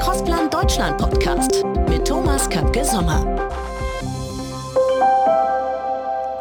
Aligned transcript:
Crossplan 0.00 0.48
Deutschland 0.48 0.96
Podcast 0.96 1.62
mit 1.86 2.08
Thomas 2.08 2.48
Köpke 2.48 2.82
Sommer. 2.86 3.22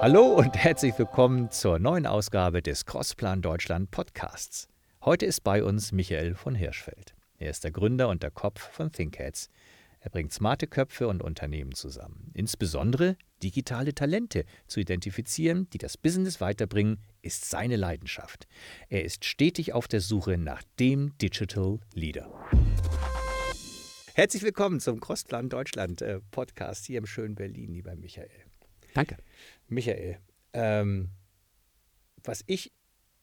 Hallo 0.01 0.27
und 0.27 0.55
herzlich 0.55 0.97
willkommen 0.97 1.51
zur 1.51 1.77
neuen 1.77 2.07
Ausgabe 2.07 2.61
des 2.61 2.85
Crossplan 2.85 3.41
Deutschland 3.41 3.91
Podcasts. 3.91 4.69
Heute 5.03 5.25
ist 5.25 5.41
bei 5.41 5.61
uns 5.61 5.91
Michael 5.91 6.35
von 6.35 6.55
Hirschfeld. 6.55 7.13
Er 7.37 7.49
ist 7.49 7.65
der 7.65 7.71
Gründer 7.71 8.07
und 8.07 8.23
der 8.23 8.31
Kopf 8.31 8.61
von 8.71 8.93
ThinkHeads. 8.93 9.49
Er 9.99 10.09
bringt 10.09 10.31
smarte 10.31 10.65
Köpfe 10.65 11.09
und 11.09 11.21
Unternehmen 11.21 11.73
zusammen. 11.73 12.31
Insbesondere 12.33 13.17
digitale 13.43 13.93
Talente 13.93 14.45
zu 14.67 14.79
identifizieren, 14.79 15.69
die 15.71 15.79
das 15.79 15.97
Business 15.97 16.39
weiterbringen, 16.39 16.99
ist 17.21 17.49
seine 17.49 17.75
Leidenschaft. 17.75 18.47
Er 18.87 19.03
ist 19.03 19.25
stetig 19.25 19.73
auf 19.73 19.89
der 19.89 19.99
Suche 19.99 20.37
nach 20.37 20.63
dem 20.79 21.17
Digital 21.17 21.79
Leader. 21.93 22.31
Herzlich 24.19 24.43
willkommen 24.43 24.81
zum 24.81 24.99
Crossplan 24.99 25.47
Deutschland 25.47 26.01
äh, 26.01 26.19
Podcast 26.31 26.85
hier 26.85 26.97
im 26.97 27.05
schönen 27.05 27.35
Berlin, 27.35 27.71
lieber 27.71 27.95
Michael. 27.95 28.29
Danke. 28.93 29.15
Michael, 29.69 30.19
ähm, 30.51 31.11
was 32.21 32.43
ich 32.45 32.73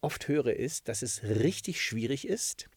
oft 0.00 0.26
höre, 0.26 0.54
ist, 0.54 0.88
dass 0.88 1.02
es 1.02 1.22
richtig 1.22 1.82
schwierig 1.82 2.26
ist, 2.26 2.70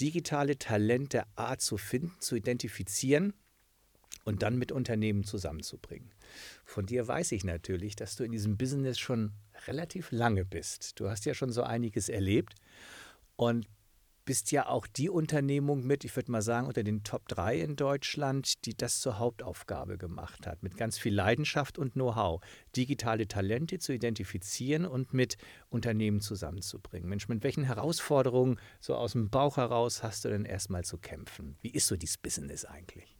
digitale 0.00 0.58
Talente 0.58 1.22
A 1.36 1.56
zu 1.56 1.76
finden, 1.76 2.10
zu 2.18 2.34
identifizieren 2.34 3.34
und 4.24 4.42
dann 4.42 4.58
mit 4.58 4.72
Unternehmen 4.72 5.22
zusammenzubringen. 5.22 6.10
Von 6.64 6.86
dir 6.86 7.06
weiß 7.06 7.30
ich 7.30 7.44
natürlich, 7.44 7.94
dass 7.94 8.16
du 8.16 8.24
in 8.24 8.32
diesem 8.32 8.56
Business 8.56 8.98
schon 8.98 9.30
relativ 9.68 10.10
lange 10.10 10.44
bist. 10.44 10.98
Du 10.98 11.08
hast 11.08 11.24
ja 11.24 11.34
schon 11.34 11.52
so 11.52 11.62
einiges 11.62 12.08
erlebt 12.08 12.56
und 13.36 13.68
bist 14.24 14.52
ja 14.52 14.68
auch 14.68 14.86
die 14.86 15.10
Unternehmung 15.10 15.86
mit, 15.86 16.04
ich 16.04 16.14
würde 16.16 16.32
mal 16.32 16.42
sagen, 16.42 16.66
unter 16.66 16.82
den 16.82 17.04
Top 17.04 17.28
3 17.28 17.60
in 17.60 17.76
Deutschland, 17.76 18.64
die 18.64 18.76
das 18.76 19.00
zur 19.00 19.18
Hauptaufgabe 19.18 19.98
gemacht 19.98 20.46
hat, 20.46 20.62
mit 20.62 20.76
ganz 20.76 20.98
viel 20.98 21.14
Leidenschaft 21.14 21.78
und 21.78 21.92
Know-how, 21.92 22.40
digitale 22.76 23.28
Talente 23.28 23.78
zu 23.78 23.92
identifizieren 23.92 24.86
und 24.86 25.12
mit 25.12 25.36
Unternehmen 25.68 26.20
zusammenzubringen. 26.20 27.08
Mensch, 27.08 27.28
mit 27.28 27.42
welchen 27.42 27.64
Herausforderungen 27.64 28.58
so 28.80 28.94
aus 28.94 29.12
dem 29.12 29.30
Bauch 29.30 29.56
heraus 29.56 30.02
hast 30.02 30.24
du 30.24 30.30
denn 30.30 30.44
erstmal 30.44 30.84
zu 30.84 30.98
kämpfen? 30.98 31.56
Wie 31.60 31.70
ist 31.70 31.86
so 31.86 31.96
dieses 31.96 32.18
Business 32.18 32.64
eigentlich? 32.64 33.16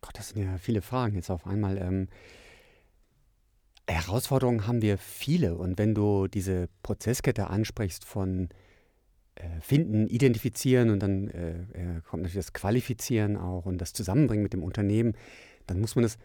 Gott, 0.00 0.18
das 0.18 0.30
sind 0.30 0.42
ja 0.42 0.58
viele 0.58 0.82
Fragen 0.82 1.14
jetzt 1.14 1.30
auf 1.30 1.46
einmal. 1.46 1.78
Ähm, 1.78 2.08
Herausforderungen 3.86 4.66
haben 4.66 4.80
wir 4.80 4.96
viele 4.96 5.56
und 5.56 5.78
wenn 5.78 5.94
du 5.94 6.26
diese 6.26 6.68
Prozesskette 6.82 7.48
ansprichst 7.48 8.04
von 8.04 8.48
finden, 9.60 10.06
identifizieren 10.06 10.90
und 10.90 11.00
dann 11.00 11.28
äh, 11.28 11.52
äh, 11.52 12.00
kommt 12.08 12.22
natürlich 12.22 12.46
das 12.46 12.52
Qualifizieren 12.52 13.36
auch 13.36 13.66
und 13.66 13.78
das 13.78 13.92
Zusammenbringen 13.92 14.42
mit 14.42 14.52
dem 14.52 14.62
Unternehmen, 14.62 15.14
dann 15.66 15.80
muss 15.80 15.96
man 15.96 16.04
das 16.04 16.18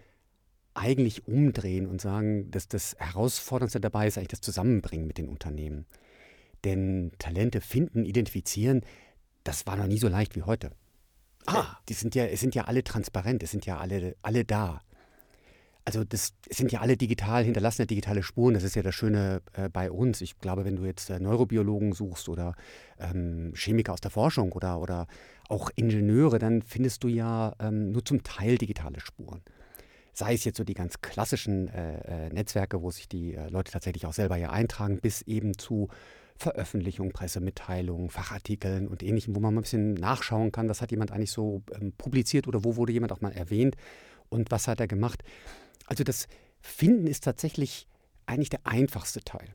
eigentlich 0.74 1.28
umdrehen 1.28 1.88
und 1.88 2.00
sagen, 2.00 2.52
dass 2.52 2.68
das 2.68 2.96
Herausforderndste 3.00 3.80
dabei 3.80 4.08
ist 4.08 4.18
eigentlich 4.18 4.30
das 4.30 4.42
Zusammenbringen 4.42 5.08
mit 5.08 5.18
den 5.18 5.28
Unternehmen. 5.28 5.86
Denn 6.64 7.12
Talente 7.18 7.62
finden, 7.62 8.06
identifizieren, 8.06 8.82
das 9.44 9.66
war 9.66 9.76
noch 9.76 9.88
nie 9.88 9.98
so 9.98 10.08
leicht 10.08 10.36
wie 10.36 10.44
heute. 10.44 10.72
Ah. 11.46 11.78
Die 11.88 11.94
sind 11.94 12.16
ja, 12.16 12.26
es 12.26 12.40
sind 12.40 12.54
ja 12.54 12.66
alle 12.66 12.84
transparent, 12.84 13.42
es 13.44 13.52
sind 13.52 13.66
ja 13.66 13.78
alle, 13.78 14.16
alle 14.22 14.46
da 14.46 14.82
also 15.90 16.04
das 16.04 16.34
sind 16.52 16.72
ja 16.72 16.82
alle 16.82 16.98
digital 16.98 17.44
hinterlassene 17.44 17.88
digitale 17.88 18.22
Spuren. 18.22 18.54
Das 18.54 18.62
ist 18.62 18.76
ja 18.76 18.84
das 18.84 18.94
Schöne 18.94 19.42
äh, 19.54 19.70
bei 19.70 19.90
uns. 19.90 20.22
Ich 20.22 20.38
glaube, 20.38 20.64
wenn 20.64 20.76
du 20.76 20.86
jetzt 20.86 21.09
äh, 21.09 21.20
Neurobiologen 21.20 21.94
suchst 21.94 22.30
oder 22.30 22.54
ähm, 23.00 23.54
Chemiker 23.56 23.94
aus 23.94 24.00
der 24.00 24.12
Forschung 24.12 24.52
oder, 24.52 24.80
oder 24.80 25.08
auch 25.48 25.72
Ingenieure, 25.76 26.38
dann 26.38 26.62
findest 26.62 27.04
du 27.04 27.08
ja 27.08 27.55
ähm, 27.60 27.92
nur 27.92 28.05
zum 28.05 28.22
Teil 28.22 28.60
digitale 28.60 29.00
Spuren. 29.00 29.42
Sei 30.14 30.36
es 30.36 30.44
jetzt 30.44 30.58
so 30.58 30.64
die 30.64 30.76
ganz 30.76 31.02
klassischen 31.02 31.70
äh, 31.70 32.27
äh 32.27 32.30
Netzwerke, 32.30 32.83
wo 32.83 32.92
sich 32.92 33.10
die 33.10 33.33
äh, 33.33 33.50
Leute 33.50 33.71
tatsächlich 33.71 34.06
auch 34.06 34.14
selber 34.14 34.38
ja 34.38 34.52
eintragen, 34.52 35.00
bis 35.02 35.23
eben 35.23 35.58
zu 35.58 35.88
Veröffentlichungen, 36.36 37.14
Pressemitteilungen, 37.14 38.11
Fachartikeln 38.11 38.88
und 38.88 39.02
ähnlichem, 39.02 39.36
wo 39.36 39.39
man 39.39 39.56
mal 39.56 39.61
ein 39.61 39.64
bisschen 39.64 39.95
nachschauen 39.95 40.52
kann, 40.52 40.70
was 40.70 40.83
hat 40.83 40.92
jemand 40.92 41.11
eigentlich 41.11 41.32
so 41.32 41.64
ähm, 41.73 41.94
publiziert 41.98 42.48
oder 42.48 42.64
wo 42.64 42.76
wurde 42.76 42.94
jemand 42.94 43.11
auch 43.11 43.21
mal 43.21 43.32
erwähnt 43.32 43.76
und 44.30 44.52
was 44.52 44.67
hat 44.67 44.80
er 44.80 44.88
gemacht. 44.88 45.23
Also 45.89 46.04
das 46.04 46.27
Finden 46.61 47.08
ist 47.08 47.23
tatsächlich 47.23 47.88
eigentlich 48.26 48.50
der 48.50 48.66
einfachste 48.66 49.22
Teil. 49.22 49.50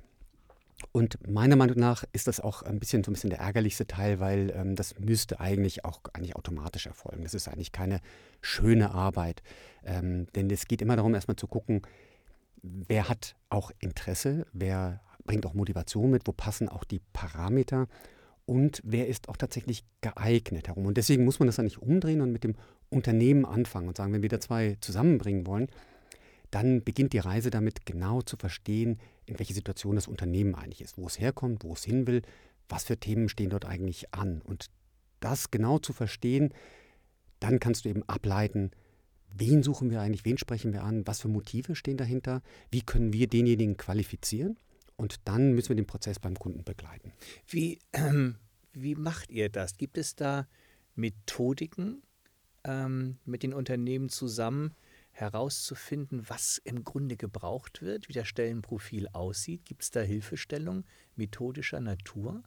Und 0.90 1.26
meiner 1.28 1.56
Meinung 1.56 1.78
nach 1.78 2.04
ist 2.12 2.26
das 2.26 2.40
auch 2.40 2.62
ein 2.62 2.80
bisschen 2.80 3.04
so 3.04 3.10
ein 3.10 3.14
bisschen 3.14 3.30
der 3.30 3.38
ärgerlichste 3.38 3.86
Teil, 3.86 4.18
weil 4.18 4.52
ähm, 4.54 4.74
das 4.74 4.98
müsste 4.98 5.40
eigentlich 5.40 5.84
auch 5.84 6.00
eigentlich 6.12 6.36
automatisch 6.36 6.86
erfolgen. 6.86 7.22
Das 7.22 7.34
ist 7.34 7.48
eigentlich 7.48 7.72
keine 7.72 8.00
schöne 8.40 8.90
Arbeit. 8.90 9.42
Ähm, 9.84 10.26
denn 10.34 10.50
es 10.50 10.66
geht 10.66 10.82
immer 10.82 10.96
darum, 10.96 11.14
erstmal 11.14 11.36
zu 11.36 11.46
gucken, 11.46 11.82
wer 12.62 13.08
hat 13.08 13.36
auch 13.48 13.70
Interesse, 13.78 14.44
wer 14.52 15.00
bringt 15.24 15.46
auch 15.46 15.54
Motivation 15.54 16.10
mit, 16.10 16.26
wo 16.26 16.32
passen 16.32 16.68
auch 16.68 16.84
die 16.84 17.00
Parameter 17.12 17.86
und 18.44 18.82
wer 18.84 19.06
ist 19.06 19.28
auch 19.28 19.36
tatsächlich 19.36 19.84
geeignet 20.00 20.68
herum. 20.68 20.86
Und 20.86 20.96
deswegen 20.96 21.24
muss 21.24 21.38
man 21.38 21.46
das 21.46 21.56
dann 21.56 21.64
nicht 21.64 21.80
umdrehen 21.80 22.20
und 22.20 22.32
mit 22.32 22.44
dem 22.44 22.56
Unternehmen 22.90 23.46
anfangen 23.46 23.88
und 23.88 23.96
sagen, 23.96 24.12
wenn 24.12 24.22
wir 24.22 24.28
da 24.28 24.40
zwei 24.40 24.76
zusammenbringen 24.80 25.46
wollen, 25.46 25.68
dann 26.54 26.84
beginnt 26.84 27.12
die 27.12 27.18
Reise 27.18 27.50
damit 27.50 27.84
genau 27.84 28.22
zu 28.22 28.36
verstehen, 28.36 29.00
in 29.26 29.38
welche 29.38 29.54
Situation 29.54 29.96
das 29.96 30.06
Unternehmen 30.06 30.54
eigentlich 30.54 30.82
ist, 30.82 30.96
wo 30.96 31.06
es 31.06 31.18
herkommt, 31.18 31.64
wo 31.64 31.72
es 31.72 31.84
hin 31.84 32.06
will, 32.06 32.22
was 32.68 32.84
für 32.84 32.96
Themen 32.96 33.28
stehen 33.28 33.50
dort 33.50 33.64
eigentlich 33.64 34.14
an. 34.14 34.40
Und 34.40 34.70
das 35.18 35.50
genau 35.50 35.78
zu 35.78 35.92
verstehen, 35.92 36.54
dann 37.40 37.58
kannst 37.58 37.84
du 37.84 37.88
eben 37.88 38.04
ableiten, 38.04 38.70
wen 39.36 39.64
suchen 39.64 39.90
wir 39.90 40.00
eigentlich, 40.00 40.24
wen 40.24 40.38
sprechen 40.38 40.72
wir 40.72 40.84
an, 40.84 41.06
was 41.06 41.20
für 41.20 41.28
Motive 41.28 41.74
stehen 41.74 41.96
dahinter, 41.96 42.40
wie 42.70 42.82
können 42.82 43.12
wir 43.12 43.26
denjenigen 43.26 43.76
qualifizieren 43.76 44.56
und 44.96 45.16
dann 45.24 45.54
müssen 45.54 45.70
wir 45.70 45.76
den 45.76 45.86
Prozess 45.86 46.20
beim 46.20 46.38
Kunden 46.38 46.62
begleiten. 46.62 47.12
Wie, 47.48 47.80
ähm, 47.92 48.36
wie 48.72 48.94
macht 48.94 49.30
ihr 49.30 49.48
das? 49.48 49.76
Gibt 49.76 49.98
es 49.98 50.14
da 50.14 50.46
Methodiken 50.94 52.02
ähm, 52.62 53.18
mit 53.24 53.42
den 53.42 53.54
Unternehmen 53.54 54.08
zusammen, 54.08 54.74
herauszufinden, 55.14 56.28
was 56.28 56.58
im 56.58 56.84
Grunde 56.84 57.16
gebraucht 57.16 57.82
wird, 57.82 58.08
wie 58.08 58.12
das 58.12 58.28
Stellenprofil 58.28 59.08
aussieht? 59.12 59.64
Gibt 59.64 59.82
es 59.82 59.90
da 59.90 60.00
Hilfestellung 60.00 60.84
methodischer 61.16 61.80
Natur? 61.80 62.42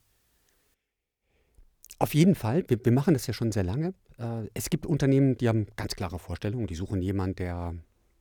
Auf 1.99 2.13
jeden 2.13 2.35
Fall. 2.35 2.63
Wir, 2.67 2.77
wir, 2.83 2.91
machen 2.91 3.13
das 3.13 3.25
ja 3.25 3.33
schon 3.33 3.51
sehr 3.51 3.63
lange. 3.63 3.93
Äh, 4.19 4.47
es 4.53 4.69
gibt 4.69 4.85
Unternehmen, 4.85 5.37
die 5.37 5.47
haben 5.47 5.67
ganz 5.75 5.95
klare 5.95 6.19
Vorstellungen. 6.19 6.67
Die 6.67 6.75
suchen 6.75 7.01
jemanden, 7.01 7.37
der 7.37 7.75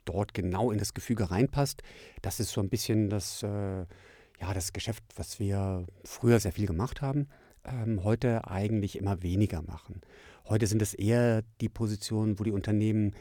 dort 0.05 0.33
genau 0.33 0.71
in 0.71 0.78
das 0.78 0.95
Gefüge 0.95 1.31
reinpasst. 1.31 1.83
Das 2.23 2.41
ist 2.41 2.53
so 2.53 2.61
ein 2.61 2.71
bisschen 2.71 3.11
das, 3.11 3.43
äh, 3.43 3.49
ja, 3.49 4.55
das 4.55 4.73
Geschäft, 4.73 5.03
was 5.17 5.41
wir 5.41 5.87
früher 6.05 6.41
sehr 6.41 6.53
viel 6.53 6.67
gemacht 6.67 7.03
haben, 7.03 7.28
ähm, 7.65 8.05
heute 8.05 8.49
eigentlich 8.49 8.97
immer 8.97 9.23
weniger 9.23 9.61
machen. 9.63 10.01
Heute 10.49 10.67
sind 10.67 10.81
es 10.81 10.95
eher 10.95 11.43
die 11.61 11.69
Positionen, 11.69 12.39
wo 12.39 12.45
die 12.45 12.53
Unternehmen 12.53 13.15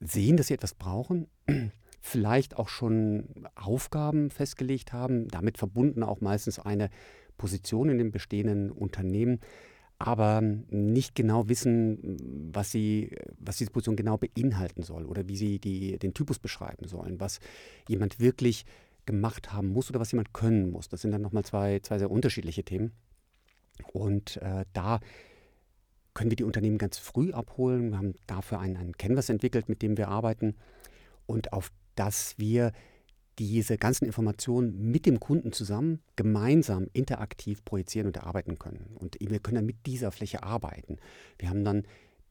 sehen, 0.00 0.36
dass 0.36 0.48
sie 0.48 0.54
etwas 0.54 0.74
brauchen, 0.74 1.26
vielleicht 2.00 2.56
auch 2.56 2.68
schon 2.68 3.28
Aufgaben 3.54 4.30
festgelegt 4.30 4.92
haben, 4.92 5.28
damit 5.28 5.58
verbunden 5.58 6.02
auch 6.02 6.20
meistens 6.20 6.58
eine 6.58 6.90
Position 7.36 7.88
in 7.88 7.98
dem 7.98 8.10
bestehenden 8.10 8.70
Unternehmen, 8.70 9.40
aber 9.98 10.40
nicht 10.40 11.14
genau 11.14 11.48
wissen, 11.48 12.52
was, 12.52 12.70
sie, 12.70 13.16
was 13.38 13.58
diese 13.58 13.70
Position 13.70 13.96
genau 13.96 14.16
beinhalten 14.16 14.82
soll 14.82 15.04
oder 15.06 15.26
wie 15.28 15.36
sie 15.36 15.58
die, 15.58 15.98
den 15.98 16.14
Typus 16.14 16.38
beschreiben 16.38 16.86
sollen, 16.86 17.18
was 17.18 17.40
jemand 17.88 18.20
wirklich 18.20 18.64
gemacht 19.06 19.52
haben 19.52 19.68
muss 19.68 19.90
oder 19.90 19.98
was 19.98 20.12
jemand 20.12 20.32
können 20.32 20.70
muss. 20.70 20.88
Das 20.88 21.00
sind 21.00 21.10
dann 21.10 21.22
nochmal 21.22 21.44
zwei, 21.44 21.80
zwei 21.80 21.98
sehr 21.98 22.10
unterschiedliche 22.10 22.62
Themen. 22.62 22.92
Und 23.92 24.36
äh, 24.38 24.64
da 24.72 25.00
können 26.18 26.32
wir 26.32 26.36
die 26.36 26.42
Unternehmen 26.44 26.78
ganz 26.78 26.98
früh 26.98 27.32
abholen. 27.32 27.90
Wir 27.90 27.98
haben 27.98 28.14
dafür 28.26 28.58
einen, 28.58 28.76
einen 28.76 28.96
Canvas 28.96 29.28
entwickelt, 29.28 29.68
mit 29.68 29.82
dem 29.82 29.96
wir 29.96 30.08
arbeiten 30.08 30.56
und 31.26 31.52
auf 31.52 31.70
das 31.94 32.34
wir 32.38 32.72
diese 33.38 33.78
ganzen 33.78 34.04
Informationen 34.04 34.90
mit 34.90 35.06
dem 35.06 35.20
Kunden 35.20 35.52
zusammen 35.52 36.00
gemeinsam 36.16 36.88
interaktiv 36.92 37.64
projizieren 37.64 38.08
und 38.08 38.16
erarbeiten 38.16 38.58
können. 38.58 38.96
Und 38.96 39.16
wir 39.20 39.38
können 39.38 39.54
dann 39.54 39.66
mit 39.66 39.86
dieser 39.86 40.10
Fläche 40.10 40.42
arbeiten. 40.42 40.96
Wir 41.38 41.50
haben 41.50 41.62
dann 41.62 41.84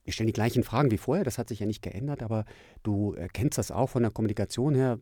wir 0.03 0.11
stellen 0.11 0.27
die 0.27 0.33
gleichen 0.33 0.63
Fragen 0.63 0.91
wie 0.91 0.97
vorher, 0.97 1.23
das 1.23 1.37
hat 1.37 1.47
sich 1.47 1.61
ja 1.61 1.65
nicht 1.65 1.81
geändert, 1.81 2.23
aber 2.23 2.43
du 2.83 3.15
kennst 3.31 3.57
das 3.57 3.71
auch 3.71 3.87
von 3.87 4.03
der 4.03 4.11
Kommunikation 4.11 4.75
her. 4.75 4.99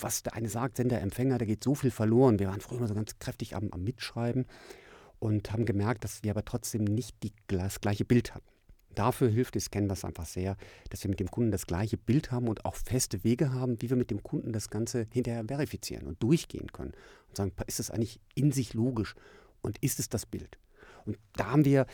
Was 0.00 0.22
der 0.22 0.34
eine 0.34 0.50
sagt, 0.50 0.76
Sender, 0.76 1.00
Empfänger, 1.00 1.38
da 1.38 1.46
geht 1.46 1.64
so 1.64 1.74
viel 1.74 1.90
verloren. 1.90 2.38
Wir 2.38 2.48
waren 2.48 2.60
früher 2.60 2.78
immer 2.78 2.88
so 2.88 2.94
ganz 2.94 3.18
kräftig 3.18 3.56
am, 3.56 3.68
am 3.72 3.84
Mitschreiben 3.84 4.46
und 5.18 5.52
haben 5.52 5.64
gemerkt, 5.64 6.04
dass 6.04 6.22
wir 6.22 6.30
aber 6.30 6.44
trotzdem 6.44 6.84
nicht 6.84 7.22
die, 7.22 7.32
das 7.48 7.80
gleiche 7.80 8.04
Bild 8.04 8.34
hatten. 8.34 8.46
Dafür 8.94 9.28
hilft 9.28 9.54
das 9.54 9.70
Canvas 9.70 10.04
einfach 10.04 10.26
sehr, 10.26 10.56
dass 10.90 11.04
wir 11.04 11.10
mit 11.10 11.20
dem 11.20 11.30
Kunden 11.30 11.52
das 11.52 11.66
gleiche 11.66 11.96
Bild 11.96 12.32
haben 12.32 12.48
und 12.48 12.64
auch 12.64 12.74
feste 12.74 13.22
Wege 13.22 13.52
haben, 13.52 13.80
wie 13.80 13.90
wir 13.90 13.96
mit 13.96 14.10
dem 14.10 14.22
Kunden 14.22 14.52
das 14.52 14.70
Ganze 14.70 15.06
hinterher 15.12 15.44
verifizieren 15.44 16.06
und 16.06 16.22
durchgehen 16.22 16.72
können 16.72 16.92
und 17.28 17.36
sagen, 17.36 17.52
ist 17.66 17.78
das 17.78 17.90
eigentlich 17.90 18.20
in 18.34 18.50
sich 18.50 18.74
logisch 18.74 19.14
und 19.62 19.78
ist 19.78 20.00
es 20.00 20.08
das 20.08 20.26
Bild? 20.26 20.58
Und 21.04 21.18
da 21.34 21.50
haben 21.50 21.64
wir 21.64 21.86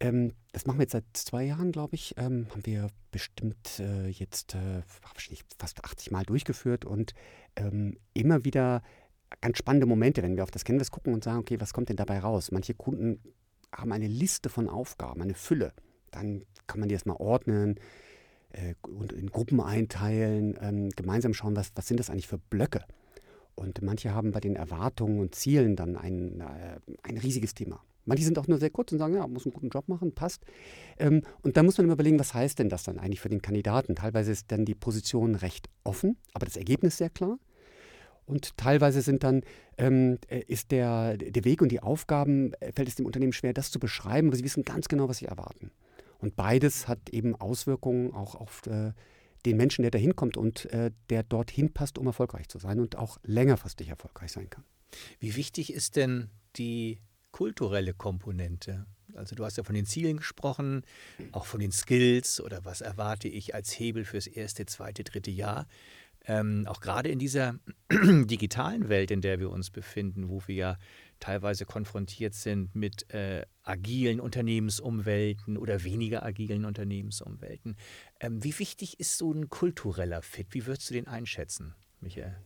Ähm, 0.00 0.32
das 0.52 0.66
machen 0.66 0.78
wir 0.78 0.82
jetzt 0.82 0.92
seit 0.92 1.04
zwei 1.12 1.44
Jahren, 1.44 1.70
glaube 1.70 1.94
ich. 1.94 2.14
Ähm, 2.18 2.48
haben 2.50 2.66
wir 2.66 2.88
bestimmt 3.12 3.78
äh, 3.78 4.08
jetzt 4.08 4.54
äh, 4.54 4.82
fast 5.58 5.84
80 5.84 6.10
Mal 6.10 6.24
durchgeführt 6.24 6.84
und 6.84 7.14
ähm, 7.54 7.96
immer 8.12 8.44
wieder 8.44 8.82
ganz 9.40 9.58
spannende 9.58 9.86
Momente, 9.86 10.22
wenn 10.22 10.36
wir 10.36 10.42
auf 10.42 10.50
das 10.50 10.64
Canvas 10.64 10.90
gucken 10.90 11.14
und 11.14 11.24
sagen, 11.24 11.38
okay, 11.38 11.60
was 11.60 11.72
kommt 11.72 11.88
denn 11.88 11.96
dabei 11.96 12.18
raus? 12.18 12.50
Manche 12.50 12.74
Kunden 12.74 13.20
haben 13.74 13.92
eine 13.92 14.06
Liste 14.06 14.48
von 14.48 14.68
Aufgaben, 14.68 15.22
eine 15.22 15.34
Fülle. 15.34 15.72
Dann 16.10 16.44
kann 16.66 16.80
man 16.80 16.88
die 16.88 16.94
erstmal 16.94 17.16
ordnen 17.16 17.76
äh, 18.50 18.74
und 18.88 19.12
in 19.12 19.30
Gruppen 19.30 19.60
einteilen, 19.60 20.58
ähm, 20.60 20.90
gemeinsam 20.90 21.34
schauen, 21.34 21.56
was, 21.56 21.72
was 21.74 21.86
sind 21.86 21.98
das 21.98 22.10
eigentlich 22.10 22.28
für 22.28 22.38
Blöcke. 22.38 22.84
Und 23.54 23.82
manche 23.82 24.14
haben 24.14 24.32
bei 24.32 24.40
den 24.40 24.56
Erwartungen 24.56 25.20
und 25.20 25.34
Zielen 25.34 25.76
dann 25.76 25.96
ein, 25.96 26.40
äh, 26.40 26.78
ein 27.02 27.18
riesiges 27.18 27.54
Thema. 27.54 27.82
Manche 28.04 28.24
sind 28.24 28.38
auch 28.38 28.48
nur 28.48 28.58
sehr 28.58 28.70
kurz 28.70 28.92
und 28.92 28.98
sagen, 28.98 29.14
ja, 29.14 29.26
muss 29.26 29.46
einen 29.46 29.52
guten 29.52 29.68
Job 29.68 29.88
machen, 29.88 30.12
passt. 30.12 30.44
Ähm, 30.98 31.22
und 31.42 31.56
da 31.56 31.62
muss 31.62 31.78
man 31.78 31.84
immer 31.84 31.94
überlegen, 31.94 32.18
was 32.18 32.34
heißt 32.34 32.58
denn 32.58 32.68
das 32.68 32.82
dann 32.82 32.98
eigentlich 32.98 33.20
für 33.20 33.28
den 33.28 33.42
Kandidaten? 33.42 33.94
Teilweise 33.94 34.32
ist 34.32 34.50
dann 34.50 34.64
die 34.64 34.74
Position 34.74 35.34
recht 35.34 35.68
offen, 35.84 36.16
aber 36.34 36.46
das 36.46 36.56
Ergebnis 36.56 36.96
sehr 36.96 37.10
klar. 37.10 37.38
Und 38.24 38.56
teilweise 38.56 39.02
sind 39.02 39.24
dann, 39.24 39.42
ähm, 39.78 40.18
äh, 40.28 40.40
ist 40.46 40.70
der, 40.70 41.16
der 41.16 41.44
Weg 41.44 41.60
und 41.60 41.70
die 41.70 41.80
Aufgaben, 41.80 42.52
äh, 42.54 42.72
fällt 42.72 42.88
es 42.88 42.94
dem 42.94 43.06
Unternehmen 43.06 43.32
schwer, 43.32 43.52
das 43.52 43.70
zu 43.70 43.80
beschreiben, 43.80 44.30
weil 44.30 44.38
sie 44.38 44.44
wissen 44.44 44.64
ganz 44.64 44.88
genau, 44.88 45.08
was 45.08 45.18
sie 45.18 45.26
erwarten. 45.26 45.70
Und 46.18 46.36
beides 46.36 46.86
hat 46.86 47.10
eben 47.10 47.34
Auswirkungen 47.34 48.12
auch 48.12 48.34
auf 48.36 48.66
äh, 48.66 48.92
den 49.44 49.56
Menschen, 49.56 49.82
der 49.82 49.90
da 49.90 49.98
hinkommt 49.98 50.36
und 50.36 50.66
äh, 50.66 50.92
der 51.10 51.24
dorthin 51.24 51.72
passt, 51.72 51.98
um 51.98 52.06
erfolgreich 52.06 52.48
zu 52.48 52.58
sein 52.58 52.78
und 52.78 52.96
auch 52.96 53.18
längerfristig 53.24 53.88
erfolgreich 53.88 54.32
sein 54.32 54.48
kann. 54.48 54.64
Wie 55.18 55.36
wichtig 55.36 55.72
ist 55.72 55.96
denn 55.96 56.30
die 56.56 57.00
kulturelle 57.32 57.94
Komponente? 57.94 58.86
Also 59.14 59.34
du 59.34 59.44
hast 59.44 59.56
ja 59.56 59.64
von 59.64 59.74
den 59.74 59.86
Zielen 59.86 60.18
gesprochen, 60.18 60.84
auch 61.32 61.46
von 61.46 61.60
den 61.60 61.72
Skills 61.72 62.40
oder 62.40 62.64
was 62.64 62.80
erwarte 62.80 63.28
ich 63.28 63.54
als 63.54 63.78
Hebel 63.78 64.04
fürs 64.04 64.26
erste, 64.26 64.64
zweite, 64.66 65.04
dritte 65.04 65.30
Jahr. 65.30 65.66
Ähm, 66.26 66.66
auch 66.68 66.80
gerade 66.80 67.08
in 67.08 67.18
dieser 67.18 67.56
digitalen 67.90 68.88
Welt, 68.88 69.10
in 69.10 69.20
der 69.20 69.40
wir 69.40 69.50
uns 69.50 69.70
befinden, 69.70 70.28
wo 70.28 70.42
wir 70.46 70.54
ja 70.54 70.78
teilweise 71.18 71.64
konfrontiert 71.64 72.34
sind 72.34 72.74
mit 72.74 73.12
äh, 73.12 73.44
agilen 73.62 74.20
Unternehmensumwelten 74.20 75.56
oder 75.56 75.84
weniger 75.84 76.24
agilen 76.24 76.64
Unternehmensumwelten. 76.64 77.76
Ähm, 78.20 78.42
wie 78.42 78.58
wichtig 78.58 79.00
ist 79.00 79.18
so 79.18 79.32
ein 79.32 79.48
kultureller 79.48 80.22
Fit? 80.22 80.48
Wie 80.50 80.66
würdest 80.66 80.90
du 80.90 80.94
den 80.94 81.08
einschätzen, 81.08 81.74
Michael? 82.00 82.36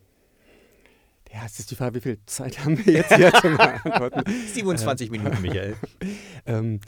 Ja, 1.33 1.45
es 1.45 1.59
ist 1.59 1.71
die 1.71 1.75
Frage, 1.75 1.97
wie 1.97 2.01
viel 2.01 2.19
Zeit 2.27 2.65
haben 2.65 2.85
wir 2.85 2.93
jetzt 2.93 3.15
hier 3.15 3.33
zum 3.33 3.59
Antworten? 3.61 4.25
27 4.31 5.11
Minuten, 5.11 5.43
Michael. 5.43 5.77
ähm, 6.47 6.81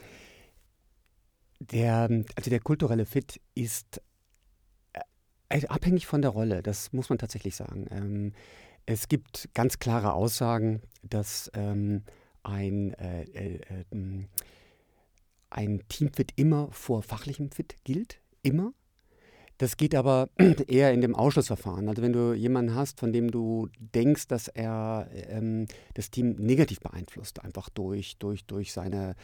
der, 1.61 2.09
also 2.37 2.51
der 2.51 2.61
kulturelle 2.61 3.05
Fit 3.05 3.41
ist 3.55 4.01
äh, 5.49 5.67
abhängig 5.67 6.07
von 6.07 6.23
der 6.23 6.31
Rolle, 6.31 6.63
das 6.63 6.93
muss 6.93 7.09
man 7.09 7.19
tatsächlich 7.19 7.57
sagen. 7.57 7.87
Ähm, 7.91 8.33
es 8.87 9.09
gibt 9.09 9.51
ganz 9.55 9.79
klare 9.79 10.15
Aussagen, 10.15 10.81
dass 11.03 11.51
ähm, 11.55 12.03
ein, 12.43 12.95
äh, 12.95 13.23
äh, 13.25 13.61
äh, 13.91 14.25
ein 15.51 15.83
Teamfit 15.89 16.33
immer 16.37 16.69
vor 16.71 17.03
fachlichem 17.03 17.51
Fit 17.51 17.77
gilt, 17.85 18.21
immer. 18.43 18.73
Das 19.59 19.77
geht 19.77 19.95
aber 19.95 20.31
eher 20.69 20.93
in 20.93 21.01
dem 21.01 21.15
Ausschlussverfahren. 21.15 21.89
Also 21.89 22.01
wenn 22.01 22.13
du 22.13 22.33
jemanden 22.33 22.75
hast, 22.75 23.01
von 23.01 23.13
dem 23.13 23.31
du 23.31 23.69
denkst, 23.79 24.29
dass 24.29 24.49
er 24.49 25.09
ähm, 25.13 25.67
das 25.95 26.11
Team 26.11 26.37
negativ 26.37 26.81
beeinflusst, 26.81 27.45
einfach 27.45 27.69
durch, 27.69 28.17
durch, 28.19 28.45
durch 28.47 28.73
seine 28.73 29.17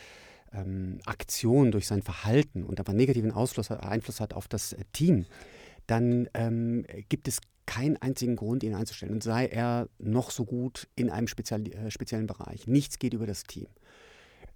ähm, 0.52 0.98
Aktion, 1.06 1.70
durch 1.70 1.86
sein 1.86 2.02
Verhalten 2.02 2.64
und 2.64 2.80
aber 2.80 2.92
negativen 2.92 3.32
Ausfluss, 3.32 3.70
Einfluss 3.70 4.20
hat 4.20 4.34
auf 4.34 4.48
das 4.48 4.72
äh, 4.72 4.84
Team, 4.92 5.26
dann 5.86 6.28
ähm, 6.34 6.84
gibt 7.08 7.28
es 7.28 7.40
keinen 7.66 7.96
einzigen 7.96 8.36
Grund, 8.36 8.62
ihn 8.62 8.74
einzustellen. 8.74 9.12
Und 9.12 9.22
sei 9.22 9.46
er 9.46 9.88
noch 9.98 10.30
so 10.30 10.44
gut 10.44 10.88
in 10.96 11.10
einem 11.10 11.28
speziell, 11.28 11.66
äh, 11.72 11.90
speziellen 11.90 12.26
Bereich. 12.26 12.66
Nichts 12.66 12.98
geht 12.98 13.14
über 13.14 13.26
das 13.26 13.44
Team. 13.44 13.68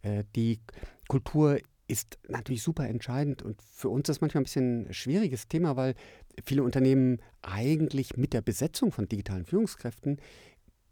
Äh, 0.02 0.24
die 0.36 0.60
Kultur 1.08 1.58
ist 1.86 2.18
natürlich 2.28 2.62
super 2.62 2.86
entscheidend 2.86 3.42
und 3.42 3.62
für 3.62 3.88
uns 3.88 4.02
ist 4.02 4.08
das 4.08 4.20
manchmal 4.20 4.42
ein 4.42 4.44
bisschen 4.44 4.88
ein 4.88 4.94
schwieriges 4.94 5.48
Thema, 5.48 5.74
weil 5.76 5.94
viele 6.44 6.62
Unternehmen 6.62 7.18
eigentlich 7.40 8.16
mit 8.16 8.34
der 8.34 8.42
Besetzung 8.42 8.92
von 8.92 9.08
digitalen 9.08 9.46
Führungskräften 9.46 10.20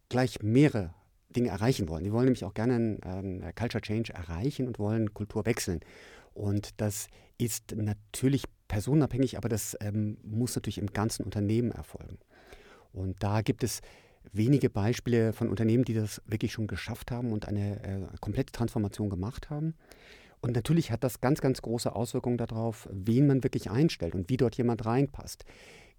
gleich 0.09 0.43
mehrere 0.43 0.95
Dinge 1.29 1.51
erreichen 1.51 1.89
wollen. 1.89 2.05
Die 2.05 2.13
wollen 2.13 2.25
nämlich 2.25 2.45
auch 2.45 2.55
gerne 2.55 2.75
einen, 2.75 3.03
einen 3.03 3.55
Culture 3.55 3.83
Change 3.83 4.15
erreichen 4.15 4.67
und 4.67 4.79
wollen 4.79 5.13
Kultur 5.13 5.45
wechseln. 5.45 5.81
Und 6.33 6.81
das 6.81 7.09
ist 7.37 7.77
natürlich 7.77 8.45
personenabhängig, 8.69 9.37
aber 9.37 9.49
das 9.49 9.77
ähm, 9.81 10.19
muss 10.23 10.55
natürlich 10.55 10.79
im 10.79 10.93
ganzen 10.93 11.25
Unternehmen 11.25 11.71
erfolgen. 11.71 12.19
Und 12.93 13.23
da 13.23 13.43
gibt 13.43 13.63
es 13.63 13.81
wenige 14.33 14.71
Beispiele 14.71 15.33
von 15.33 15.49
Unternehmen, 15.49 15.85
die 15.85 15.95
das 15.95 16.23
wirklich 16.27 16.53
schon 16.53 16.67
geschafft 16.67 17.11
haben 17.11 17.33
und 17.33 17.47
eine 17.47 17.83
äh, 17.85 18.17
komplette 18.21 18.53
Transformation 18.53 19.11
gemacht 19.11 19.51
haben. 19.51 19.75
Und 20.41 20.55
natürlich 20.55 20.91
hat 20.91 21.05
das 21.05 21.21
ganz, 21.21 21.41
ganz 21.41 21.63
große 21.63 21.95
Auswirkungen 21.95 22.39
darauf, 22.39 22.89
wen 22.93 23.27
man 23.27 23.43
wirklich 23.43 23.71
einstellt 23.71 24.15
und 24.15 24.29
wie 24.29 24.37
dort 24.37 24.57
jemand 24.57 24.85
reinpasst. 24.85 25.45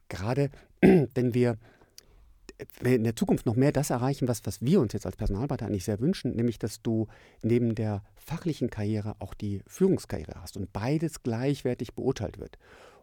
Gerade 0.10 0.50
wenn 0.82 1.34
wir 1.34 1.58
in 2.84 3.04
der 3.04 3.16
Zukunft 3.16 3.46
noch 3.46 3.56
mehr 3.56 3.72
das 3.72 3.90
erreichen, 3.90 4.28
was, 4.28 4.46
was 4.46 4.62
wir 4.62 4.80
uns 4.80 4.94
jetzt 4.94 5.06
als 5.06 5.16
Personalberater 5.16 5.66
eigentlich 5.66 5.86
sehr 5.86 6.00
wünschen, 6.00 6.36
nämlich 6.36 6.60
dass 6.60 6.82
du 6.82 7.08
neben 7.42 7.76
der 7.76 8.04
fachlichen 8.16 8.70
Karriere 8.70 9.16
auch 9.20 9.34
die 9.34 9.62
Führungskarriere 9.68 10.42
hast 10.42 10.58
und 10.58 10.74
beides 10.74 11.24
gleichwertig 11.24 11.94
beurteilt 11.94 12.40
wird. 12.40 12.58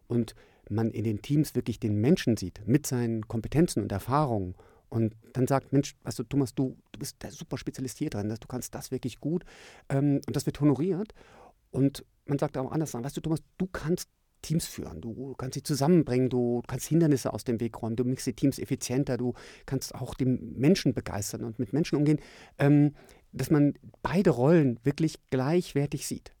Und 0.07 0.35
man 0.69 0.91
in 0.91 1.03
den 1.03 1.21
Teams 1.21 1.55
wirklich 1.55 1.79
den 1.79 1.99
Menschen 2.01 2.37
sieht 2.37 2.67
mit 2.67 2.87
seinen 2.87 3.27
Kompetenzen 3.27 3.83
und 3.83 3.91
Erfahrungen 3.91 4.55
und 4.89 5.15
dann 5.33 5.47
sagt, 5.47 5.73
Mensch, 5.73 5.95
weißt 6.03 6.19
du, 6.19 6.23
Thomas, 6.23 6.53
du, 6.53 6.77
du 6.91 6.99
bist 6.99 7.21
der 7.23 7.31
super 7.31 7.57
Spezialist 7.57 7.97
hier 7.97 8.09
drin, 8.09 8.29
du 8.29 8.47
kannst 8.47 8.75
das 8.75 8.91
wirklich 8.91 9.19
gut 9.19 9.43
ähm, 9.89 10.21
und 10.27 10.35
das 10.35 10.45
wird 10.45 10.59
honoriert. 10.59 11.13
Und 11.71 12.05
man 12.25 12.39
sagt 12.39 12.57
auch 12.57 12.71
anders, 12.71 12.93
weißt 12.93 13.17
du, 13.17 13.21
Thomas, 13.21 13.41
du 13.57 13.67
kannst 13.67 14.09
Teams 14.45 14.67
führen. 14.67 15.01
Du 15.01 15.33
kannst 15.37 15.55
sie 15.55 15.63
zusammenbringen, 15.63 16.29
du 16.29 16.61
kannst 16.67 16.85
Hindernisse 16.85 17.33
aus 17.33 17.43
dem 17.43 17.59
Weg 17.59 17.81
räumen, 17.81 17.95
du 17.95 18.03
machst 18.03 18.27
die 18.27 18.33
Teams 18.33 18.59
effizienter, 18.59 19.17
du 19.17 19.33
kannst 19.65 19.95
auch 19.95 20.13
die 20.13 20.25
Menschen 20.25 20.93
begeistern 20.93 21.43
und 21.43 21.57
mit 21.57 21.73
Menschen 21.73 21.95
umgehen, 21.95 22.19
ähm, 22.59 22.93
dass 23.31 23.49
man 23.49 23.73
beide 24.03 24.29
Rollen 24.29 24.79
wirklich 24.83 25.17
gleichwertig 25.31 26.05
sieht. 26.05 26.31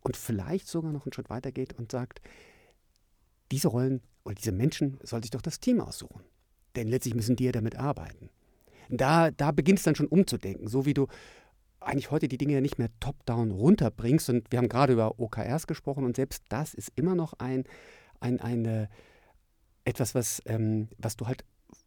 Und 0.00 0.16
vielleicht 0.16 0.68
sogar 0.68 0.90
noch 0.90 1.04
einen 1.04 1.12
Schritt 1.12 1.28
weiter 1.28 1.52
geht 1.52 1.74
und 1.78 1.92
sagt, 1.92 2.22
diese 3.52 3.68
Rollen 3.68 4.00
oder 4.24 4.34
diese 4.34 4.52
Menschen 4.52 4.98
soll 5.02 5.22
sich 5.22 5.30
doch 5.30 5.42
das 5.42 5.60
Team 5.60 5.80
aussuchen. 5.80 6.22
Denn 6.76 6.88
letztlich 6.88 7.14
müssen 7.14 7.36
die 7.36 7.44
ja 7.44 7.52
damit 7.52 7.76
arbeiten. 7.76 8.30
Da, 8.88 9.30
da 9.30 9.52
beginnt 9.52 9.80
es 9.80 9.84
dann 9.84 9.94
schon 9.94 10.08
umzudenken, 10.08 10.66
so 10.66 10.86
wie 10.86 10.94
du 10.94 11.06
eigentlich 11.80 12.10
heute 12.10 12.28
die 12.28 12.38
Dinge 12.38 12.54
ja 12.54 12.60
nicht 12.60 12.78
mehr 12.78 12.90
top-down 13.00 13.50
runterbringst. 13.50 14.30
Und 14.30 14.50
wir 14.50 14.58
haben 14.58 14.68
gerade 14.68 14.92
über 14.92 15.18
OKRs 15.18 15.66
gesprochen 15.66 16.04
und 16.04 16.16
selbst 16.16 16.44
das 16.48 16.74
ist 16.74 16.92
immer 16.96 17.14
noch 17.14 17.34
ein, 17.34 17.64
ein, 18.20 18.40
eine, 18.40 18.88
etwas, 19.84 20.14
was, 20.14 20.42
ähm, 20.46 20.88
was 20.98 21.16
du 21.16 21.26
halt 21.26 21.44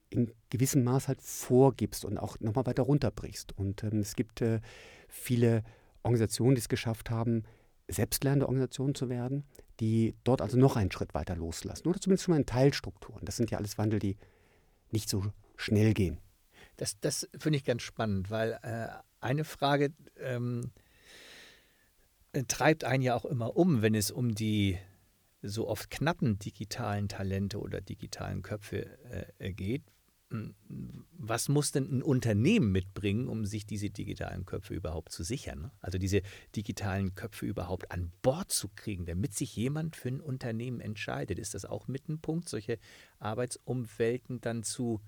in 0.10 0.32
gewissem 0.50 0.84
Maß 0.84 1.08
halt 1.08 1.22
vorgibst 1.22 2.06
und 2.06 2.18
auch 2.18 2.40
nochmal 2.40 2.66
weiter 2.66 2.84
runterbrichst. 2.84 3.58
Und 3.58 3.84
ähm, 3.84 4.00
es 4.00 4.16
gibt 4.16 4.42
äh, 4.42 4.62
viele 5.08 5.64
Organisationen, 6.04 6.56
die 6.56 6.62
es 6.62 6.70
geschafft 6.70 7.10
haben, 7.10 7.44
selbstlernende 7.88 8.48
Organisationen 8.48 8.96
zu 8.96 9.10
werden, 9.10 9.44
die 9.80 10.16
dort 10.24 10.42
also 10.42 10.58
noch 10.58 10.76
einen 10.76 10.92
Schritt 10.92 11.14
weiter 11.14 11.36
loslassen 11.36 11.88
oder 11.88 12.00
zumindest 12.00 12.26
schon 12.26 12.34
mal 12.34 12.40
in 12.40 12.46
Teilstrukturen. 12.46 13.26
Das 13.26 13.38
sind 13.38 13.52
ja 13.52 13.58
alles 13.58 13.78
Wandel, 13.78 14.00
die 14.00 14.18
nicht 14.92 15.10
so 15.10 15.26
schnell 15.58 15.94
gehen. 15.94 16.20
Das, 16.78 17.00
das 17.00 17.30
finde 17.38 17.58
ich 17.58 17.66
ganz 17.66 17.82
spannend, 17.82 18.30
weil 18.30 18.60
äh, 18.64 18.88
eine 19.24 19.44
Frage 19.44 19.94
ähm, 20.20 20.72
äh, 22.34 22.44
treibt 22.44 22.84
einen 22.84 23.04
ja 23.04 23.16
auch 23.16 23.26
immer 23.26 23.56
um, 23.56 23.82
wenn 23.82 23.96
es 23.96 24.12
um 24.12 24.36
die 24.36 24.78
so 25.42 25.68
oft 25.68 25.90
knappen 25.90 26.40
digitalen 26.40 27.10
Talente 27.10 27.60
oder 27.60 27.82
digitalen 27.82 28.42
Köpfe 28.42 28.88
äh, 29.40 29.52
geht. 29.52 29.84
Hm, 30.30 30.56
was 31.12 31.50
muss 31.50 31.72
denn 31.72 31.98
ein 31.98 32.02
Unternehmen 32.02 32.72
mitbringen, 32.72 33.28
um 33.28 33.46
sich 33.46 33.66
diese 33.66 33.90
digitalen 33.90 34.46
Köpfe 34.46 34.74
überhaupt 34.74 35.12
zu 35.12 35.24
sichern? 35.24 35.62
Ne? 35.62 35.72
Also 35.80 35.98
diese 35.98 36.22
digitalen 36.56 37.14
Köpfe 37.14 37.46
überhaupt 37.46 37.92
an 37.92 38.12
Bord 38.22 38.52
zu 38.52 38.70
kriegen, 38.70 39.06
damit 39.06 39.36
sich 39.36 39.56
jemand 39.56 39.96
für 39.96 40.10
ein 40.10 40.22
Unternehmen 40.22 40.80
entscheidet. 40.80 41.38
Ist 41.40 41.54
das 41.54 41.66
auch 41.66 41.88
mit 41.88 42.10
ein 42.10 42.20
Punkt, 42.20 42.50
solche 42.50 42.80
Arbeitsumwelten 43.20 44.42
dann 44.42 44.64
zu 44.64 45.02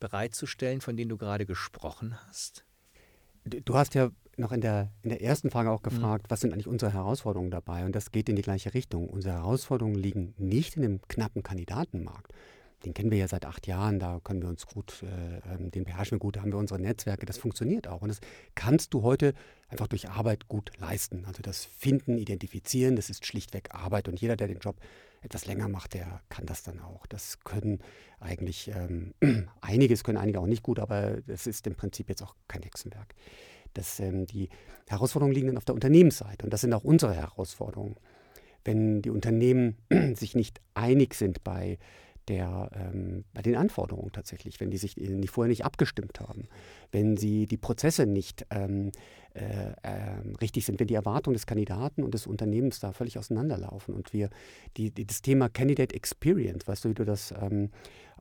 bereitzustellen, 0.00 0.80
von 0.80 0.96
denen 0.96 1.08
du 1.10 1.16
gerade 1.16 1.46
gesprochen 1.46 2.16
hast? 2.26 2.64
Du 3.44 3.74
hast 3.74 3.94
ja 3.94 4.10
noch 4.36 4.52
in 4.52 4.60
der, 4.60 4.90
in 5.02 5.10
der 5.10 5.22
ersten 5.22 5.50
Frage 5.50 5.70
auch 5.70 5.80
mhm. 5.80 5.90
gefragt, 5.90 6.24
mhm. 6.24 6.30
was 6.30 6.40
sind 6.40 6.52
eigentlich 6.52 6.66
unsere 6.66 6.92
Herausforderungen 6.92 7.50
dabei? 7.50 7.84
Und 7.84 7.94
das 7.94 8.10
geht 8.10 8.28
in 8.28 8.36
die 8.36 8.42
gleiche 8.42 8.74
Richtung. 8.74 9.08
Unsere 9.08 9.34
Herausforderungen 9.34 9.96
liegen 9.96 10.34
nicht 10.38 10.76
in 10.76 10.82
dem 10.82 11.00
knappen 11.08 11.42
Kandidatenmarkt. 11.42 12.32
Den 12.84 12.94
kennen 12.94 13.10
wir 13.10 13.18
ja 13.18 13.28
seit 13.28 13.44
acht 13.44 13.66
Jahren, 13.66 13.98
da 13.98 14.20
können 14.22 14.42
wir 14.42 14.48
uns 14.48 14.66
gut, 14.66 15.02
äh, 15.02 15.54
ähm, 15.54 15.70
den 15.70 15.84
beherrschen 15.84 16.16
wir 16.16 16.20
gut, 16.20 16.36
da 16.36 16.42
haben 16.42 16.52
wir 16.52 16.58
unsere 16.58 16.80
Netzwerke, 16.80 17.26
das 17.26 17.38
funktioniert 17.38 17.88
auch. 17.88 18.02
Und 18.02 18.08
das 18.08 18.20
kannst 18.54 18.94
du 18.94 19.02
heute 19.02 19.34
einfach 19.68 19.88
durch 19.88 20.08
Arbeit 20.08 20.48
gut 20.48 20.70
leisten. 20.78 21.24
Also 21.26 21.42
das 21.42 21.64
Finden, 21.64 22.18
Identifizieren, 22.18 22.96
das 22.96 23.10
ist 23.10 23.26
schlichtweg 23.26 23.74
Arbeit. 23.74 24.08
Und 24.08 24.20
jeder, 24.20 24.36
der 24.36 24.48
den 24.48 24.58
Job 24.58 24.76
etwas 25.22 25.46
länger 25.46 25.68
macht, 25.68 25.94
der 25.94 26.20
kann 26.28 26.46
das 26.46 26.62
dann 26.62 26.80
auch. 26.80 27.06
Das 27.06 27.40
können 27.40 27.80
eigentlich 28.20 28.68
ähm, 28.68 29.14
einige, 29.60 29.94
es 29.94 30.04
können 30.04 30.18
einige 30.18 30.40
auch 30.40 30.46
nicht 30.46 30.62
gut, 30.62 30.78
aber 30.78 31.18
das 31.26 31.46
ist 31.46 31.66
im 31.66 31.74
Prinzip 31.74 32.08
jetzt 32.08 32.22
auch 32.22 32.36
kein 32.46 32.62
Hexenwerk. 32.62 33.14
Das, 33.72 33.98
ähm, 34.00 34.26
die 34.26 34.50
Herausforderungen 34.88 35.34
liegen 35.34 35.48
dann 35.48 35.56
auf 35.56 35.64
der 35.64 35.74
Unternehmensseite 35.74 36.44
und 36.44 36.52
das 36.52 36.60
sind 36.60 36.72
auch 36.72 36.84
unsere 36.84 37.14
Herausforderungen. 37.14 37.96
Wenn 38.64 39.02
die 39.02 39.10
Unternehmen 39.10 39.76
sich 40.14 40.34
nicht 40.34 40.60
einig 40.74 41.14
sind 41.14 41.42
bei 41.42 41.78
der, 42.28 42.70
ähm, 42.74 43.24
bei 43.32 43.42
den 43.42 43.56
Anforderungen 43.56 44.12
tatsächlich, 44.12 44.60
wenn 44.60 44.70
die 44.70 44.78
sich 44.78 44.94
die 44.94 45.28
vorher 45.28 45.48
nicht 45.48 45.64
abgestimmt 45.64 46.20
haben, 46.20 46.48
wenn 46.92 47.16
sie 47.16 47.46
die 47.46 47.56
Prozesse 47.56 48.06
nicht 48.06 48.46
ähm, 48.50 48.92
äh, 49.34 49.72
äh, 49.82 50.36
richtig 50.40 50.64
sind, 50.64 50.80
wenn 50.80 50.86
die 50.86 50.94
Erwartungen 50.94 51.34
des 51.34 51.46
Kandidaten 51.46 52.02
und 52.02 52.14
des 52.14 52.26
Unternehmens 52.26 52.80
da 52.80 52.92
völlig 52.92 53.18
auseinanderlaufen 53.18 53.94
und 53.94 54.12
wir 54.12 54.30
die, 54.76 54.90
die 54.90 55.06
das 55.06 55.22
Thema 55.22 55.48
Candidate 55.48 55.94
Experience, 55.94 56.66
weißt 56.66 56.84
du, 56.84 56.90
wie 56.90 56.94
du 56.94 57.04
das 57.04 57.34
ähm, 57.40 57.70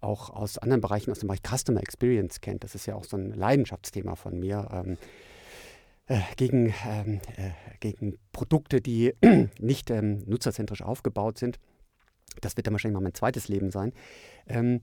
auch 0.01 0.29
aus 0.29 0.57
anderen 0.57 0.81
Bereichen, 0.81 1.11
aus 1.11 1.19
dem 1.19 1.27
Bereich 1.27 1.41
Customer 1.43 1.79
Experience 1.79 2.41
kennt, 2.41 2.63
das 2.63 2.75
ist 2.75 2.85
ja 2.85 2.95
auch 2.95 3.05
so 3.05 3.17
ein 3.17 3.33
Leidenschaftsthema 3.33 4.15
von 4.15 4.39
mir. 4.39 4.67
Ähm, 4.71 4.97
äh, 6.07 6.19
gegen, 6.35 6.73
ähm, 6.85 7.21
äh, 7.37 7.51
gegen 7.79 8.17
Produkte, 8.33 8.81
die 8.81 9.13
nicht 9.59 9.89
ähm, 9.89 10.21
nutzerzentrisch 10.25 10.81
aufgebaut 10.81 11.37
sind 11.37 11.59
das 12.41 12.57
wird 12.57 12.67
dann 12.67 12.73
wahrscheinlich 12.73 12.95
mal 12.95 13.03
mein 13.03 13.13
zweites 13.13 13.47
Leben 13.47 13.71
sein. 13.71 13.93
Ähm, 14.47 14.81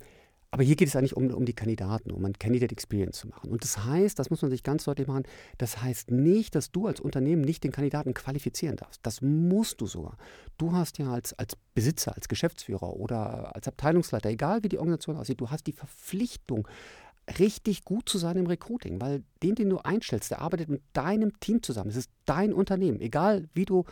aber 0.53 0.65
hier 0.65 0.75
geht 0.75 0.89
es 0.89 0.97
eigentlich 0.97 1.17
um, 1.17 1.31
um 1.31 1.45
die 1.45 1.53
Kandidaten, 1.53 2.11
um 2.11 2.25
ein 2.25 2.33
Candidate 2.33 2.73
Experience 2.73 3.19
zu 3.19 3.29
machen. 3.29 3.51
Und 3.51 3.63
das 3.63 3.85
heißt, 3.85 4.19
das 4.19 4.31
muss 4.31 4.43
man 4.43 4.51
sich 4.51 4.65
ganz 4.65 4.83
deutlich 4.83 5.07
machen, 5.07 5.23
das 5.59 5.81
heißt 5.81 6.11
nicht, 6.11 6.57
dass 6.57 6.73
du 6.73 6.89
als 6.89 6.99
Unternehmen 6.99 7.43
nicht 7.43 7.63
den 7.63 7.71
Kandidaten 7.71 8.15
qualifizieren 8.15 8.75
darfst. 8.77 9.01
Das 9.05 9.23
musst 9.23 9.81
du 9.81 9.87
sogar. 9.87 10.17
Du 10.59 10.73
hast 10.73 10.99
ja 10.99 11.13
als, 11.13 11.39
als 11.39 11.57
Besitzer, 11.75 12.17
als 12.17 12.27
Geschäftsführer 12.27 12.97
oder 12.97 13.55
als 13.55 13.69
Abteilungsleiter, 13.69 14.29
egal 14.29 14.65
wie 14.65 14.69
die 14.69 14.79
Organisation 14.79 15.17
aussieht, 15.17 15.41
du 15.41 15.51
hast 15.51 15.69
die 15.69 15.73
Verpflichtung, 15.73 16.67
richtig 17.39 17.85
gut 17.85 18.09
zu 18.09 18.19
sein 18.19 18.37
im 18.37 18.47
Recruiting, 18.47 19.01
weil 19.01 19.23
den, 19.43 19.55
den 19.55 19.71
du 19.71 19.79
einstellst, 19.79 20.33
der 20.33 20.41
arbeitet 20.41 20.69
mit 20.69 20.83
deinem 20.95 21.39
Team 21.39 21.63
zusammen. 21.63 21.91
Es 21.91 21.97
ist 21.97 22.11
dein 22.25 22.53
Unternehmen, 22.53 23.01
egal 23.01 23.49
wie 23.55 23.67
du 23.67 23.85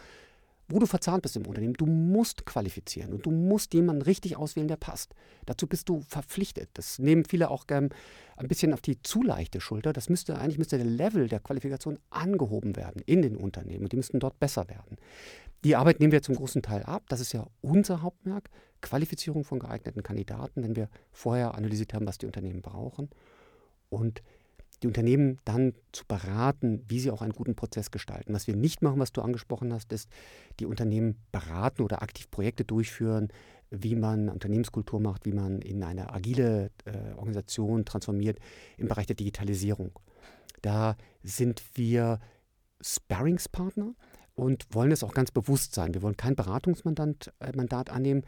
wo 0.68 0.78
du 0.78 0.86
verzahnt 0.86 1.22
bist 1.22 1.36
im 1.36 1.46
Unternehmen, 1.46 1.74
du 1.74 1.86
musst 1.86 2.44
qualifizieren 2.44 3.12
und 3.12 3.24
du 3.24 3.30
musst 3.30 3.72
jemanden 3.72 4.02
richtig 4.02 4.36
auswählen, 4.36 4.68
der 4.68 4.76
passt. 4.76 5.14
Dazu 5.46 5.66
bist 5.66 5.88
du 5.88 6.02
verpflichtet. 6.02 6.68
Das 6.74 6.98
nehmen 6.98 7.24
viele 7.24 7.50
auch 7.50 7.64
ähm, 7.70 7.88
ein 8.36 8.48
bisschen 8.48 8.74
auf 8.74 8.82
die 8.82 9.00
zu 9.02 9.22
leichte 9.22 9.60
Schulter. 9.60 9.92
Das 9.92 10.10
müsste 10.10 10.38
eigentlich 10.38 10.58
müsste 10.58 10.76
der 10.76 10.86
Level 10.86 11.28
der 11.28 11.40
Qualifikation 11.40 11.98
angehoben 12.10 12.76
werden 12.76 13.02
in 13.06 13.22
den 13.22 13.36
Unternehmen 13.36 13.84
und 13.84 13.92
die 13.92 13.96
müssten 13.96 14.20
dort 14.20 14.38
besser 14.38 14.68
werden. 14.68 14.98
Die 15.64 15.74
Arbeit 15.74 16.00
nehmen 16.00 16.12
wir 16.12 16.22
zum 16.22 16.36
großen 16.36 16.62
Teil 16.62 16.82
ab. 16.82 17.04
Das 17.08 17.20
ist 17.20 17.32
ja 17.32 17.46
unser 17.60 18.02
Hauptmerk. 18.02 18.50
Qualifizierung 18.80 19.44
von 19.44 19.58
geeigneten 19.58 20.04
Kandidaten, 20.04 20.62
wenn 20.62 20.76
wir 20.76 20.88
vorher 21.10 21.54
analysiert 21.54 21.94
haben, 21.94 22.06
was 22.06 22.18
die 22.18 22.26
Unternehmen 22.26 22.62
brauchen. 22.62 23.10
Und 23.88 24.22
die 24.82 24.86
Unternehmen 24.86 25.38
dann 25.44 25.74
zu 25.92 26.04
beraten, 26.06 26.84
wie 26.88 27.00
sie 27.00 27.10
auch 27.10 27.22
einen 27.22 27.32
guten 27.32 27.56
Prozess 27.56 27.90
gestalten. 27.90 28.32
Was 28.32 28.46
wir 28.46 28.56
nicht 28.56 28.82
machen, 28.82 29.00
was 29.00 29.12
du 29.12 29.22
angesprochen 29.22 29.72
hast, 29.72 29.92
ist, 29.92 30.08
die 30.60 30.66
Unternehmen 30.66 31.16
beraten 31.32 31.82
oder 31.82 32.02
aktiv 32.02 32.30
Projekte 32.30 32.64
durchführen, 32.64 33.28
wie 33.70 33.96
man 33.96 34.28
Unternehmenskultur 34.28 35.00
macht, 35.00 35.26
wie 35.26 35.32
man 35.32 35.60
in 35.60 35.82
eine 35.82 36.12
agile 36.12 36.70
äh, 36.84 37.14
Organisation 37.16 37.84
transformiert 37.84 38.38
im 38.76 38.88
Bereich 38.88 39.06
der 39.06 39.16
Digitalisierung. 39.16 39.92
Da 40.62 40.96
sind 41.22 41.62
wir 41.74 42.20
Sparringspartner 42.80 43.94
und 44.34 44.66
wollen 44.70 44.92
es 44.92 45.02
auch 45.02 45.12
ganz 45.12 45.30
bewusst 45.30 45.74
sein. 45.74 45.94
Wir 45.94 46.02
wollen 46.02 46.16
kein 46.16 46.36
Beratungsmandat 46.36 47.32
äh, 47.40 47.90
annehmen 47.90 48.24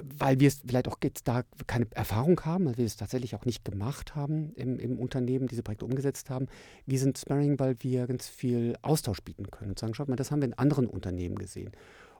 weil 0.00 0.40
wir 0.40 0.48
es 0.48 0.62
vielleicht 0.66 0.88
auch 0.88 0.98
jetzt 1.02 1.28
da 1.28 1.44
keine 1.66 1.86
Erfahrung 1.90 2.40
haben, 2.44 2.66
weil 2.66 2.76
wir 2.76 2.84
es 2.84 2.96
tatsächlich 2.96 3.34
auch 3.34 3.44
nicht 3.44 3.64
gemacht 3.64 4.14
haben 4.14 4.52
im, 4.54 4.78
im 4.78 4.98
Unternehmen, 4.98 5.48
diese 5.48 5.62
Projekte 5.62 5.84
umgesetzt 5.84 6.30
haben. 6.30 6.46
Wir 6.86 6.98
sind 6.98 7.18
Sparring, 7.18 7.58
weil 7.58 7.76
wir 7.80 8.06
ganz 8.06 8.28
viel 8.28 8.76
Austausch 8.82 9.22
bieten 9.22 9.50
können 9.50 9.70
und 9.70 9.78
sagen, 9.78 9.94
schaut 9.94 10.08
mal, 10.08 10.16
das 10.16 10.30
haben 10.30 10.40
wir 10.40 10.48
in 10.48 10.54
anderen 10.58 10.86
Unternehmen 10.86 11.36
gesehen. 11.36 11.72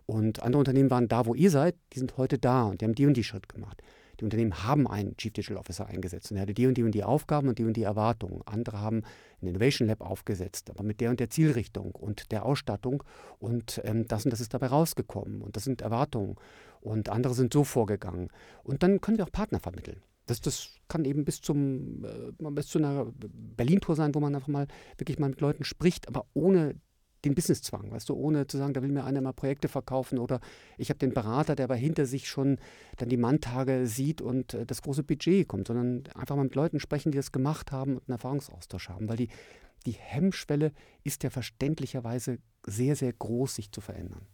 Und 0.07 0.43
andere 0.43 0.61
Unternehmen 0.61 0.91
waren 0.91 1.09
da, 1.09 1.27
wo 1.27 1.35
ihr 1.35 1.51
seid, 1.51 1.77
die 1.93 1.99
sind 1.99 2.17
heute 2.17 2.39
da 2.39 2.65
und 2.65 2.81
die 2.81 2.85
haben 2.85 2.95
die 2.95 3.07
und 3.07 3.17
die 3.17 3.25
Schritt 3.25 3.49
gemacht. 3.49 3.83
Die 4.21 4.25
Unternehmen 4.25 4.63
haben 4.65 4.87
einen 4.87 5.17
Chief 5.17 5.33
Digital 5.33 5.59
Officer 5.59 5.87
eingesetzt 5.87 6.31
und 6.31 6.37
er 6.37 6.43
hatte 6.43 6.55
die 6.55 6.67
und 6.67 6.77
die 6.77 6.83
und 6.83 6.93
die 6.93 7.05
Aufgaben 7.05 7.49
und 7.49 7.59
die 7.59 7.65
und 7.65 7.77
die 7.77 7.83
Erwartungen. 7.83 8.43
Andere 8.47 8.81
haben 8.81 9.03
ein 9.43 9.49
Innovation 9.49 9.89
Lab 9.89 10.01
aufgesetzt, 10.01 10.71
aber 10.71 10.83
mit 10.83 11.01
der 11.01 11.11
und 11.11 11.21
der 11.21 11.31
Zielrichtung 11.31 11.93
und 11.93 12.33
der 12.33 12.45
Ausstattung 12.45 13.03
und 13.39 13.81
ähm, 13.85 14.07
das 14.09 14.25
und 14.25 14.31
das 14.31 14.41
ist 14.41 14.55
dabei 14.55 14.69
rausgekommen 14.69 15.43
und 15.43 15.57
das 15.57 15.65
sind 15.65 15.83
Erwartungen 15.83 16.37
und 16.81 17.09
andere 17.09 17.35
sind 17.35 17.53
so 17.53 17.65
vorgegangen. 17.65 18.29
Und 18.63 18.83
dann 18.83 19.01
können 19.01 19.19
wir 19.19 19.25
auch 19.25 19.33
Partner 19.33 19.59
vermitteln. 19.59 20.03
Das, 20.27 20.41
das 20.41 20.71
kann 20.89 21.05
eben 21.05 21.25
bis, 21.25 21.41
zum, 21.41 22.05
äh, 22.05 22.51
bis 22.51 22.69
zu 22.69 22.79
einer 22.79 23.13
Berlin-Tour 23.57 23.97
sein, 23.97 24.15
wo 24.15 24.21
man 24.21 24.35
einfach 24.35 24.49
mal 24.49 24.67
wirklich 24.97 25.19
mal 25.19 25.29
mit 25.29 25.41
Leuten 25.41 25.65
spricht, 25.65 26.09
aber 26.09 26.27
ohne 26.33 26.77
den 27.25 27.35
Businesszwang, 27.35 27.91
weißt 27.91 28.09
du, 28.09 28.15
ohne 28.15 28.47
zu 28.47 28.59
sagen, 28.59 28.75
da 28.75 28.83
will 28.83 28.91
mir 28.91 29.05
einer 29.05 29.21
mal 29.21 29.33
Projekte 29.33 29.69
verkaufen 29.69 30.19
oder 30.19 30.41
ich 30.79 30.91
habe 30.91 30.99
den 30.99 31.15
Berater, 31.15 31.57
der 31.57 31.65
aber 31.65 31.77
hinter 31.77 32.07
sich 32.07 32.29
schon 32.29 32.59
dann 32.97 33.09
die 33.09 33.17
Manntage 33.17 33.87
sieht 33.87 34.21
und 34.21 34.55
äh, 34.55 34.67
das 34.67 34.83
große 34.83 35.03
Budget 35.03 35.49
kommt, 35.49 35.69
sondern 35.69 36.05
einfach 36.15 36.37
mal 36.37 36.45
mit 36.45 36.55
Leuten 36.55 36.81
sprechen, 36.81 37.13
die 37.13 37.17
das 37.17 37.33
gemacht 37.33 37.73
haben 37.73 37.95
und 37.97 38.09
einen 38.09 38.17
Erfahrungsaustausch 38.17 38.89
haben, 38.89 39.09
weil 39.09 39.17
die, 39.17 39.29
die 39.87 39.93
Hemmschwelle 39.93 40.73
ist 41.03 41.23
ja 41.23 41.31
verständlicherweise 41.31 42.39
sehr, 42.67 42.97
sehr 42.97 43.13
groß, 43.13 43.55
sich 43.57 43.73
zu 43.73 43.81
verändern. 43.81 44.27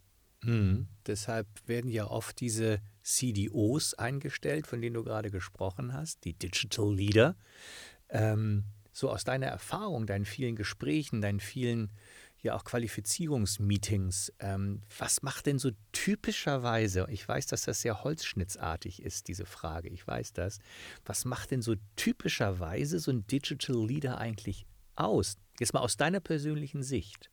Mhm. 0.43 0.89
Deshalb 1.07 1.47
werden 1.67 1.91
ja 1.91 2.07
oft 2.07 2.41
diese 2.41 2.81
CDOs 3.03 3.95
eingestellt, 3.95 4.67
von 4.67 4.81
denen 4.81 4.95
du 4.95 5.05
gerade 5.05 5.31
gesprochen 5.31 5.93
hast, 5.93 6.25
die 6.25 6.33
Digital 6.33 6.95
Leader. 6.95 7.37
Ähm, 8.09 8.65
so 8.93 9.11
aus 9.11 9.25
deiner 9.25 9.47
Erfahrung, 9.47 10.07
deinen 10.07 10.25
vielen 10.25 10.57
Gesprächen, 10.57 11.21
deinen 11.21 11.41
vielen 11.41 11.91
ja 12.43 12.55
auch 12.55 12.65
Qualifizierungsmeetings. 12.65 14.33
Ähm, 14.39 14.83
was 14.99 15.23
macht 15.23 15.47
denn 15.47 15.59
so 15.59 15.71
typischerweise, 15.93 17.07
ich 17.11 17.27
weiß, 17.27 17.47
dass 17.47 17.63
das 17.63 17.83
sehr 17.83 18.03
holzschnittsartig 18.03 19.03
ist, 19.03 19.29
diese 19.29 19.47
Frage, 19.47 19.89
ich 19.89 20.07
weiß 20.07 20.33
das, 20.33 20.59
was 21.05 21.25
macht 21.25 21.51
denn 21.51 21.63
so 21.63 21.75
typischerweise 21.97 22.99
so 22.99 23.11
ein 23.11 23.27
Digital 23.27 23.87
Leader 23.87 24.19
eigentlich 24.19 24.67
aus? 24.97 25.37
Jetzt 25.59 25.75
mal 25.75 25.81
aus 25.81 25.97
deiner 25.97 26.21
persönlichen 26.21 26.83
Sicht. 26.83 27.31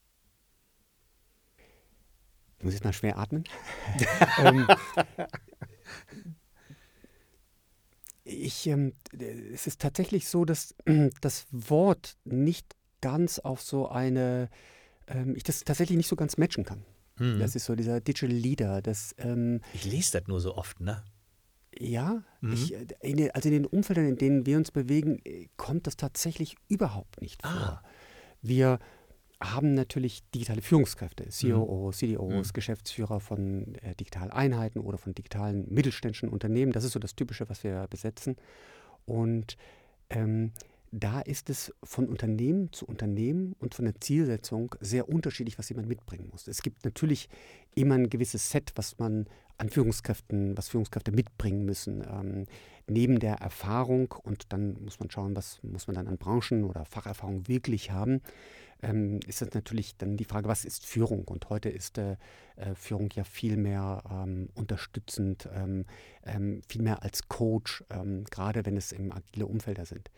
Ich 2.57 2.63
muss 2.63 2.73
jetzt 2.73 2.83
mal 2.83 2.93
schwer 2.93 3.17
atmen. 3.17 3.43
ähm, 4.39 4.67
ich, 8.23 8.67
ähm, 8.67 8.93
es 9.53 9.67
ist 9.67 9.79
tatsächlich 9.79 10.27
so, 10.27 10.43
dass 10.43 10.75
das 11.21 11.45
Wort 11.51 12.17
nicht 12.25 12.75
ganz 12.99 13.39
auf 13.39 13.61
so 13.61 13.87
eine 13.87 14.49
ähm, 15.07 15.35
ich 15.35 15.43
das 15.43 15.63
tatsächlich 15.63 15.97
nicht 15.97 16.07
so 16.07 16.15
ganz 16.15 16.37
matchen 16.37 16.63
kann. 16.63 16.83
Mhm. 17.19 17.39
Das 17.39 17.55
ist 17.55 17.65
so 17.65 17.75
dieser 17.75 18.01
Digital 18.01 18.35
Leader. 18.35 18.81
Das, 18.81 19.15
ähm, 19.17 19.61
ich 19.73 19.85
lese 19.85 20.19
das 20.19 20.27
nur 20.27 20.39
so 20.39 20.55
oft, 20.55 20.79
ne? 20.79 21.03
Ja, 21.79 22.23
mhm. 22.41 22.53
ich, 22.53 22.73
äh, 22.73 22.85
in, 23.01 23.31
also 23.31 23.49
in 23.49 23.53
den 23.53 23.65
Umfeldern, 23.65 24.07
in 24.07 24.17
denen 24.17 24.45
wir 24.45 24.57
uns 24.57 24.71
bewegen, 24.71 25.19
äh, 25.25 25.47
kommt 25.57 25.87
das 25.87 25.97
tatsächlich 25.97 26.55
überhaupt 26.67 27.21
nicht 27.21 27.41
vor. 27.43 27.51
Ah. 27.51 27.83
Wir 28.41 28.79
haben 29.39 29.75
natürlich 29.75 30.23
digitale 30.31 30.61
Führungskräfte, 30.63 31.25
COOs, 31.25 31.95
mhm. 31.95 31.97
CDOs, 31.97 32.47
mhm. 32.47 32.53
Geschäftsführer 32.53 33.19
von 33.19 33.75
äh, 33.75 33.93
digitalen 33.95 34.31
Einheiten 34.31 34.79
oder 34.79 34.97
von 34.97 35.13
digitalen 35.13 35.71
mittelständischen 35.71 36.29
Unternehmen. 36.29 36.71
Das 36.71 36.83
ist 36.83 36.93
so 36.93 36.99
das 36.99 37.15
Typische, 37.15 37.47
was 37.49 37.63
wir 37.63 37.87
besetzen. 37.87 38.35
Und 39.05 39.57
ähm, 40.09 40.53
da 40.99 41.21
ist 41.21 41.49
es 41.49 41.73
von 41.83 42.07
Unternehmen 42.07 42.71
zu 42.73 42.85
Unternehmen 42.85 43.55
und 43.59 43.75
von 43.75 43.85
der 43.85 43.99
Zielsetzung 43.99 44.75
sehr 44.79 45.09
unterschiedlich, 45.09 45.59
was 45.59 45.69
jemand 45.69 45.87
mitbringen 45.87 46.29
muss. 46.31 46.47
Es 46.47 46.61
gibt 46.61 46.85
natürlich 46.85 47.29
immer 47.75 47.95
ein 47.95 48.09
gewisses 48.09 48.49
Set, 48.49 48.71
was 48.75 48.97
man 48.97 49.27
an 49.57 49.69
Führungskräften, 49.69 50.57
was 50.57 50.69
Führungskräfte 50.69 51.11
mitbringen 51.11 51.65
müssen. 51.65 52.03
Ähm, 52.03 52.45
neben 52.87 53.19
der 53.19 53.35
Erfahrung, 53.35 54.13
und 54.23 54.53
dann 54.53 54.81
muss 54.83 54.99
man 54.99 55.09
schauen, 55.09 55.35
was 55.35 55.59
muss 55.63 55.87
man 55.87 55.95
dann 55.95 56.07
an 56.07 56.17
Branchen 56.17 56.63
oder 56.63 56.85
Facherfahrung 56.85 57.47
wirklich 57.47 57.91
haben, 57.91 58.21
ähm, 58.81 59.19
ist 59.25 59.41
das 59.41 59.53
natürlich 59.53 59.97
dann 59.97 60.17
die 60.17 60.25
Frage, 60.25 60.47
was 60.47 60.63
ist 60.63 60.85
Führung? 60.85 61.23
Und 61.25 61.49
heute 61.49 61.69
ist 61.69 61.97
äh, 61.97 62.17
äh, 62.55 62.75
Führung 62.75 63.09
ja 63.13 63.23
viel 63.23 63.57
mehr 63.57 64.03
ähm, 64.09 64.49
unterstützend, 64.53 65.49
ähm, 65.53 65.85
ähm 66.23 66.61
viel 66.67 66.83
mehr 66.83 67.01
als 67.03 67.27
Coach, 67.27 67.83
ähm, 67.89 68.23
gerade 68.25 68.65
wenn 68.65 68.77
es 68.77 68.91
im 68.91 69.11
agile 69.11 69.47
Umfelder 69.47 69.85
sind. 69.85 70.11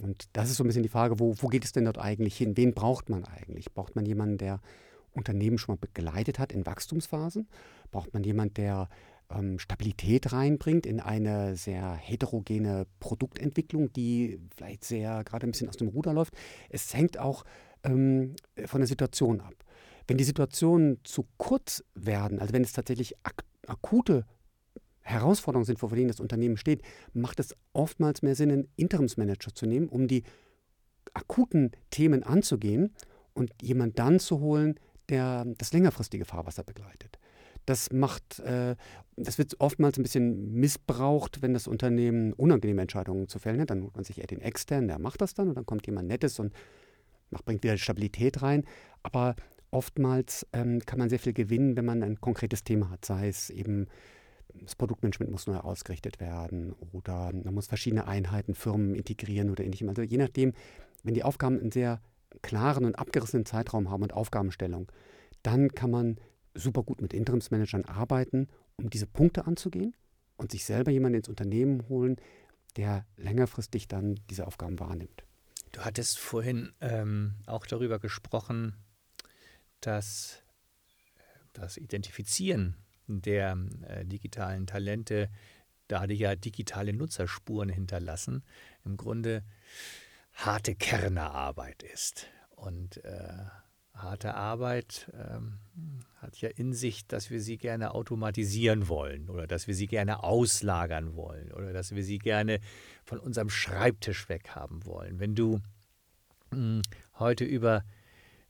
Und 0.00 0.24
das 0.32 0.50
ist 0.50 0.56
so 0.56 0.64
ein 0.64 0.66
bisschen 0.66 0.82
die 0.82 0.88
Frage, 0.88 1.18
wo, 1.18 1.34
wo 1.38 1.48
geht 1.48 1.64
es 1.64 1.72
denn 1.72 1.84
dort 1.84 1.98
eigentlich 1.98 2.36
hin? 2.36 2.56
Wen 2.56 2.74
braucht 2.74 3.08
man 3.08 3.24
eigentlich? 3.24 3.72
Braucht 3.72 3.96
man 3.96 4.04
jemanden, 4.04 4.38
der 4.38 4.60
Unternehmen 5.12 5.58
schon 5.58 5.74
mal 5.74 5.78
begleitet 5.80 6.38
hat 6.38 6.52
in 6.52 6.66
Wachstumsphasen? 6.66 7.48
Braucht 7.90 8.12
man 8.12 8.22
jemanden, 8.22 8.54
der 8.54 8.88
ähm, 9.30 9.58
Stabilität 9.58 10.32
reinbringt 10.32 10.86
in 10.86 11.00
eine 11.00 11.56
sehr 11.56 11.94
heterogene 11.94 12.86
Produktentwicklung, 13.00 13.92
die 13.92 14.38
vielleicht 14.56 14.84
sehr 14.84 15.24
gerade 15.24 15.46
ein 15.46 15.50
bisschen 15.50 15.68
aus 15.68 15.76
dem 15.76 15.88
Ruder 15.88 16.12
läuft. 16.12 16.34
Es 16.68 16.94
hängt 16.94 17.18
auch 17.18 17.44
ähm, 17.82 18.36
von 18.66 18.80
der 18.80 18.88
Situation 18.88 19.40
ab. 19.40 19.54
Wenn 20.06 20.18
die 20.18 20.24
Situationen 20.24 20.98
zu 21.02 21.26
kurz 21.36 21.82
werden, 21.94 22.38
also 22.38 22.52
wenn 22.52 22.62
es 22.62 22.72
tatsächlich 22.72 23.16
ak 23.24 23.44
akute 23.66 24.24
Herausforderungen 25.06 25.64
sind, 25.64 25.78
vor 25.78 25.88
denen 25.90 26.08
das 26.08 26.20
Unternehmen 26.20 26.56
steht, 26.56 26.82
macht 27.12 27.38
es 27.38 27.54
oftmals 27.72 28.22
mehr 28.22 28.34
Sinn, 28.34 28.50
einen 28.50 28.68
Interimsmanager 28.76 29.54
zu 29.54 29.66
nehmen, 29.66 29.88
um 29.88 30.08
die 30.08 30.24
akuten 31.14 31.70
Themen 31.90 32.24
anzugehen 32.24 32.92
und 33.32 33.52
jemand 33.62 33.98
dann 33.98 34.18
zu 34.18 34.40
holen, 34.40 34.74
der 35.08 35.44
das 35.58 35.72
längerfristige 35.72 36.24
Fahrwasser 36.24 36.64
begleitet. 36.64 37.18
Das 37.66 37.92
macht, 37.92 38.40
äh, 38.40 38.76
das 39.16 39.38
wird 39.38 39.60
oftmals 39.60 39.98
ein 39.98 40.02
bisschen 40.02 40.52
missbraucht, 40.54 41.42
wenn 41.42 41.54
das 41.54 41.66
Unternehmen 41.68 42.32
unangenehme 42.32 42.82
Entscheidungen 42.82 43.28
zu 43.28 43.38
fällen 43.38 43.60
hat. 43.60 43.70
Dann 43.70 43.82
holt 43.82 43.94
man 43.94 44.04
sich 44.04 44.18
eher 44.18 44.26
den 44.26 44.40
externen, 44.40 44.88
der 44.88 44.98
macht 44.98 45.20
das 45.20 45.34
dann 45.34 45.48
und 45.48 45.54
dann 45.54 45.66
kommt 45.66 45.86
jemand 45.86 46.08
Nettes 46.08 46.38
und 46.38 46.52
macht, 47.30 47.44
bringt 47.44 47.62
wieder 47.62 47.76
Stabilität 47.76 48.42
rein. 48.42 48.64
Aber 49.02 49.36
oftmals 49.70 50.46
ähm, 50.52 50.80
kann 50.80 50.98
man 50.98 51.08
sehr 51.08 51.18
viel 51.18 51.32
gewinnen, 51.32 51.76
wenn 51.76 51.84
man 51.84 52.02
ein 52.02 52.20
konkretes 52.20 52.64
Thema 52.64 52.90
hat, 52.90 53.04
sei 53.04 53.28
es 53.28 53.50
eben 53.50 53.86
das 54.62 54.74
Produktmanagement 54.74 55.30
muss 55.30 55.46
neu 55.46 55.56
ausgerichtet 55.56 56.20
werden 56.20 56.72
oder 56.92 57.32
man 57.32 57.54
muss 57.54 57.66
verschiedene 57.66 58.06
Einheiten, 58.06 58.54
Firmen 58.54 58.94
integrieren 58.94 59.50
oder 59.50 59.64
ähnlichem. 59.64 59.88
Also 59.88 60.02
je 60.02 60.18
nachdem, 60.18 60.52
wenn 61.02 61.14
die 61.14 61.24
Aufgaben 61.24 61.60
einen 61.60 61.72
sehr 61.72 62.00
klaren 62.42 62.84
und 62.84 62.98
abgerissenen 62.98 63.46
Zeitraum 63.46 63.90
haben 63.90 64.02
und 64.02 64.12
Aufgabenstellung, 64.12 64.90
dann 65.42 65.72
kann 65.72 65.90
man 65.90 66.18
super 66.54 66.82
gut 66.82 67.00
mit 67.00 67.12
Interimsmanagern 67.12 67.84
arbeiten, 67.84 68.48
um 68.76 68.90
diese 68.90 69.06
Punkte 69.06 69.46
anzugehen 69.46 69.94
und 70.36 70.52
sich 70.52 70.64
selber 70.64 70.90
jemanden 70.90 71.18
ins 71.18 71.28
Unternehmen 71.28 71.88
holen, 71.88 72.16
der 72.76 73.06
längerfristig 73.16 73.88
dann 73.88 74.20
diese 74.28 74.46
Aufgaben 74.46 74.78
wahrnimmt. 74.78 75.24
Du 75.72 75.80
hattest 75.80 76.18
vorhin 76.18 76.72
ähm, 76.80 77.34
auch 77.46 77.66
darüber 77.66 77.98
gesprochen, 77.98 78.74
dass 79.80 80.42
das 81.52 81.76
Identifizieren 81.76 82.76
der 83.08 83.56
äh, 83.86 84.04
digitalen 84.04 84.66
Talente, 84.66 85.28
da 85.88 86.06
die 86.06 86.14
ja 86.14 86.34
digitale 86.34 86.92
Nutzerspuren 86.92 87.68
hinterlassen, 87.68 88.42
im 88.84 88.96
Grunde 88.96 89.42
harte 90.32 90.74
Kernearbeit 90.74 91.82
ist. 91.82 92.26
Und 92.56 93.04
äh, 93.04 93.44
harte 93.96 94.34
Arbeit 94.34 95.10
ähm, 95.14 95.58
hat 96.16 96.36
ja 96.38 96.48
in 96.48 96.72
sich, 96.72 97.06
dass 97.06 97.30
wir 97.30 97.40
sie 97.40 97.56
gerne 97.56 97.94
automatisieren 97.94 98.88
wollen 98.88 99.28
oder 99.28 99.46
dass 99.46 99.66
wir 99.66 99.74
sie 99.74 99.86
gerne 99.86 100.22
auslagern 100.22 101.14
wollen 101.14 101.52
oder 101.52 101.72
dass 101.72 101.94
wir 101.94 102.04
sie 102.04 102.18
gerne 102.18 102.60
von 103.04 103.18
unserem 103.18 103.50
Schreibtisch 103.50 104.28
weghaben 104.28 104.84
wollen. 104.84 105.18
Wenn 105.18 105.34
du 105.34 105.60
mh, 106.50 106.56
hm, 106.56 106.82
heute 107.18 107.44
über 107.44 107.84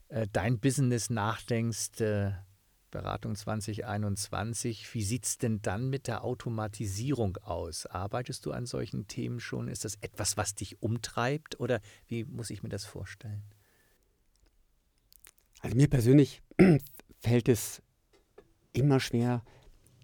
äh, 0.09 0.27
dein 0.31 0.59
Business 0.59 1.09
nachdenkst, 1.09 2.01
äh, 2.01 2.31
Beratung 2.91 3.35
2021, 3.35 4.93
wie 4.93 5.03
sieht 5.03 5.25
es 5.25 5.37
denn 5.37 5.61
dann 5.61 5.89
mit 5.89 6.07
der 6.07 6.23
Automatisierung 6.23 7.37
aus? 7.37 7.85
Arbeitest 7.85 8.45
du 8.45 8.51
an 8.51 8.65
solchen 8.65 9.07
Themen 9.07 9.39
schon? 9.39 9.67
Ist 9.67 9.85
das 9.85 9.95
etwas, 10.01 10.37
was 10.37 10.55
dich 10.55 10.81
umtreibt 10.81 11.59
oder 11.59 11.81
wie 12.07 12.23
muss 12.23 12.49
ich 12.49 12.63
mir 12.63 12.69
das 12.69 12.85
vorstellen? 12.85 13.43
Also 15.61 15.75
mir 15.75 15.89
persönlich 15.89 16.41
fällt 17.19 17.49
es 17.49 17.81
immer 18.73 18.99
schwer, 18.99 19.43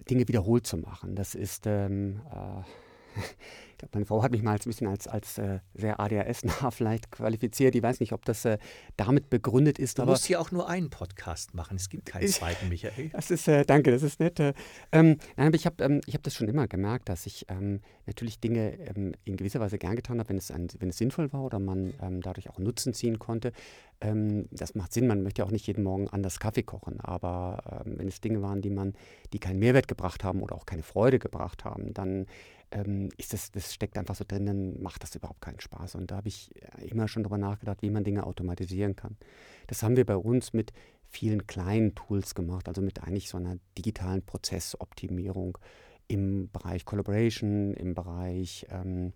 Dinge 0.09 0.27
wiederholt 0.27 0.67
zu 0.67 0.77
machen. 0.77 1.15
Das 1.15 1.35
ist, 1.35 1.65
ähm, 1.67 2.21
äh, 2.31 2.63
glaube, 3.83 3.97
meine 3.97 4.05
Frau 4.05 4.23
hat 4.23 4.31
mich 4.31 4.41
mal 4.41 4.53
ein 4.53 4.59
bisschen 4.63 4.87
als, 4.87 5.07
als 5.07 5.37
äh, 5.37 5.59
sehr 5.73 5.99
ADHS-nah 5.99 6.71
vielleicht 6.71 7.11
qualifiziert. 7.11 7.75
Ich 7.75 7.83
weiß 7.83 7.99
nicht, 7.99 8.13
ob 8.13 8.25
das 8.25 8.45
äh, 8.45 8.57
damit 8.97 9.29
begründet 9.29 9.79
ist. 9.79 9.99
Du 9.99 10.05
musst 10.05 10.25
hier 10.25 10.39
auch 10.39 10.51
nur 10.51 10.69
einen 10.69 10.89
Podcast 10.89 11.53
machen. 11.53 11.77
Es 11.77 11.89
gibt 11.89 12.05
keinen 12.05 12.27
zweiten, 12.27 12.69
Michael. 12.69 13.09
Das 13.09 13.31
ist, 13.31 13.47
äh, 13.47 13.65
danke, 13.65 13.91
das 13.91 14.03
ist 14.03 14.19
nett. 14.19 14.39
Äh, 14.39 14.53
ähm, 14.91 15.17
nein, 15.35 15.47
aber 15.47 15.55
ich 15.55 15.65
habe 15.65 15.83
ähm, 15.83 16.01
hab 16.11 16.23
das 16.23 16.35
schon 16.35 16.47
immer 16.47 16.67
gemerkt, 16.67 17.09
dass 17.09 17.25
ich 17.25 17.45
ähm, 17.49 17.81
natürlich 18.05 18.39
Dinge 18.39 18.77
ähm, 18.79 19.13
in 19.25 19.37
gewisser 19.37 19.59
Weise 19.59 19.77
gern 19.77 19.95
getan 19.95 20.19
habe, 20.19 20.29
wenn 20.29 20.37
es, 20.37 20.51
ein, 20.51 20.67
wenn 20.79 20.89
es 20.89 20.97
sinnvoll 20.97 21.31
war 21.33 21.43
oder 21.43 21.59
man 21.59 21.93
ähm, 22.01 22.21
dadurch 22.21 22.49
auch 22.49 22.59
Nutzen 22.59 22.93
ziehen 22.93 23.19
konnte. 23.19 23.51
Ähm, 24.01 24.47
das 24.51 24.75
macht 24.75 24.93
Sinn. 24.93 25.07
Man 25.07 25.23
möchte 25.23 25.41
ja 25.41 25.45
auch 25.45 25.51
nicht 25.51 25.67
jeden 25.67 25.83
Morgen 25.83 26.07
anders 26.09 26.39
Kaffee 26.39 26.63
kochen. 26.63 26.99
Aber 26.99 27.83
wenn 27.85 28.07
es 28.07 28.21
Dinge 28.21 28.41
waren, 28.41 28.61
die 28.61 28.69
man, 28.69 28.93
die 29.31 29.39
keinen 29.39 29.59
Mehrwert 29.59 29.87
gebracht 29.87 30.23
haben 30.23 30.41
oder 30.41 30.55
auch 30.55 30.65
keine 30.65 30.83
Freude 30.83 31.19
gebracht 31.19 31.65
haben, 31.65 31.93
dann 31.93 32.25
ähm, 32.73 33.09
ist 33.17 33.33
das, 33.33 33.51
das 33.51 33.72
steckt 33.73 33.97
einfach 33.97 34.15
so 34.15 34.23
drin, 34.27 34.45
dann 34.45 34.81
macht 34.81 35.03
das 35.03 35.15
überhaupt 35.15 35.41
keinen 35.41 35.59
Spaß. 35.59 35.95
Und 35.95 36.11
da 36.11 36.17
habe 36.17 36.27
ich 36.27 36.51
äh, 36.55 36.87
immer 36.87 37.07
schon 37.07 37.23
darüber 37.23 37.37
nachgedacht, 37.37 37.81
wie 37.81 37.89
man 37.89 38.03
Dinge 38.03 38.25
automatisieren 38.25 38.95
kann. 38.95 39.17
Das 39.67 39.83
haben 39.83 39.97
wir 39.97 40.05
bei 40.05 40.17
uns 40.17 40.53
mit 40.53 40.73
vielen 41.05 41.45
kleinen 41.47 41.95
Tools 41.95 42.35
gemacht, 42.35 42.67
also 42.67 42.81
mit 42.81 43.03
eigentlich 43.03 43.29
so 43.29 43.37
einer 43.37 43.57
digitalen 43.77 44.23
Prozessoptimierung 44.23 45.57
im 46.07 46.49
Bereich 46.51 46.85
Collaboration, 46.85 47.73
im 47.73 47.93
Bereich 47.93 48.65
ähm, 48.69 49.13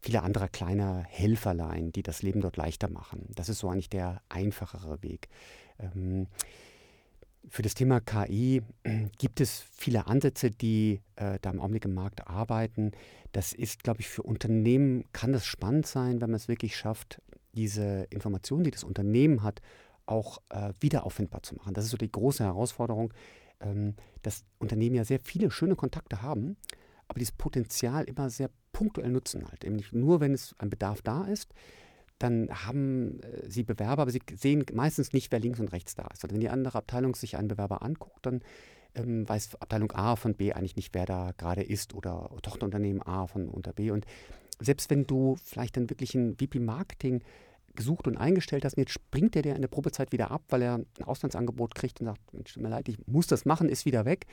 vieler 0.00 0.22
anderer 0.22 0.48
kleiner 0.48 1.02
Helferlein, 1.02 1.92
die 1.92 2.02
das 2.02 2.22
Leben 2.22 2.40
dort 2.40 2.56
leichter 2.56 2.88
machen. 2.88 3.28
Das 3.34 3.48
ist 3.48 3.58
so 3.58 3.68
eigentlich 3.68 3.88
der 3.88 4.20
einfachere 4.28 5.02
Weg. 5.02 5.28
Ähm, 5.78 6.26
für 7.48 7.62
das 7.62 7.74
Thema 7.74 8.00
KI 8.00 8.62
gibt 9.18 9.40
es 9.40 9.64
viele 9.72 10.06
Ansätze, 10.06 10.50
die 10.50 11.00
äh, 11.16 11.38
da 11.40 11.50
im 11.50 11.60
Augenblick 11.60 11.84
im 11.84 11.94
Markt 11.94 12.26
arbeiten. 12.26 12.92
Das 13.32 13.52
ist, 13.52 13.82
glaube 13.82 14.00
ich, 14.00 14.08
für 14.08 14.22
Unternehmen 14.22 15.04
kann 15.12 15.32
das 15.32 15.46
spannend 15.46 15.86
sein, 15.86 16.20
wenn 16.20 16.30
man 16.30 16.36
es 16.36 16.48
wirklich 16.48 16.76
schafft, 16.76 17.20
diese 17.54 18.06
Informationen, 18.10 18.64
die 18.64 18.70
das 18.70 18.84
Unternehmen 18.84 19.42
hat, 19.42 19.60
auch 20.06 20.38
äh, 20.50 20.72
wieder 20.80 21.06
auffindbar 21.06 21.42
zu 21.42 21.54
machen. 21.54 21.74
Das 21.74 21.84
ist 21.84 21.90
so 21.90 21.96
die 21.96 22.10
große 22.10 22.44
Herausforderung, 22.44 23.12
ähm, 23.60 23.94
dass 24.22 24.44
Unternehmen 24.58 24.96
ja 24.96 25.04
sehr 25.04 25.20
viele 25.20 25.50
schöne 25.50 25.76
Kontakte 25.76 26.22
haben, 26.22 26.56
aber 27.08 27.18
dieses 27.18 27.32
Potenzial 27.32 28.04
immer 28.04 28.30
sehr 28.30 28.50
punktuell 28.72 29.10
nutzen 29.10 29.46
halt. 29.48 29.64
Nicht 29.64 29.92
nur, 29.92 30.20
wenn 30.20 30.34
es 30.34 30.54
ein 30.58 30.70
Bedarf 30.70 31.02
da 31.02 31.24
ist, 31.24 31.54
dann 32.18 32.48
haben 32.50 33.20
äh, 33.20 33.48
sie 33.48 33.62
Bewerber, 33.62 34.02
aber 34.02 34.10
sie 34.10 34.22
sehen 34.36 34.64
meistens 34.72 35.12
nicht, 35.12 35.32
wer 35.32 35.40
links 35.40 35.60
und 35.60 35.72
rechts 35.72 35.94
da 35.94 36.06
ist. 36.12 36.24
Und 36.24 36.32
wenn 36.32 36.40
die 36.40 36.48
andere 36.48 36.78
Abteilung 36.78 37.14
sich 37.14 37.36
einen 37.36 37.48
Bewerber 37.48 37.82
anguckt, 37.82 38.26
dann 38.26 38.42
ähm, 38.94 39.28
weiß 39.28 39.56
Abteilung 39.60 39.92
A 39.92 40.16
von 40.16 40.34
B 40.34 40.52
eigentlich 40.52 40.76
nicht, 40.76 40.94
wer 40.94 41.06
da 41.06 41.32
gerade 41.36 41.62
ist 41.62 41.94
oder 41.94 42.30
Tochterunternehmen 42.42 43.02
A 43.02 43.26
von 43.26 43.48
unter 43.48 43.72
B. 43.72 43.90
Und 43.90 44.06
selbst 44.60 44.90
wenn 44.90 45.06
du 45.06 45.36
vielleicht 45.42 45.76
dann 45.76 45.90
wirklich 45.90 46.14
ein 46.14 46.36
VP 46.36 46.60
Marketing 46.60 47.22
gesucht 47.74 48.06
und 48.06 48.16
eingestellt 48.16 48.64
hast 48.64 48.76
und 48.76 48.82
jetzt 48.82 48.92
springt 48.92 49.34
der 49.34 49.42
dir 49.42 49.56
in 49.56 49.62
der 49.62 49.68
Probezeit 49.68 50.12
wieder 50.12 50.30
ab, 50.30 50.42
weil 50.48 50.62
er 50.62 50.74
ein 50.74 51.04
Auslandsangebot 51.04 51.74
kriegt 51.74 52.00
und 52.00 52.06
sagt, 52.06 52.32
Mensch, 52.32 52.54
tut 52.54 52.62
mir 52.62 52.68
leid, 52.68 52.88
ich 52.88 52.98
muss 53.06 53.26
das 53.26 53.44
machen, 53.44 53.68
ist 53.68 53.84
wieder 53.84 54.04
weg, 54.04 54.26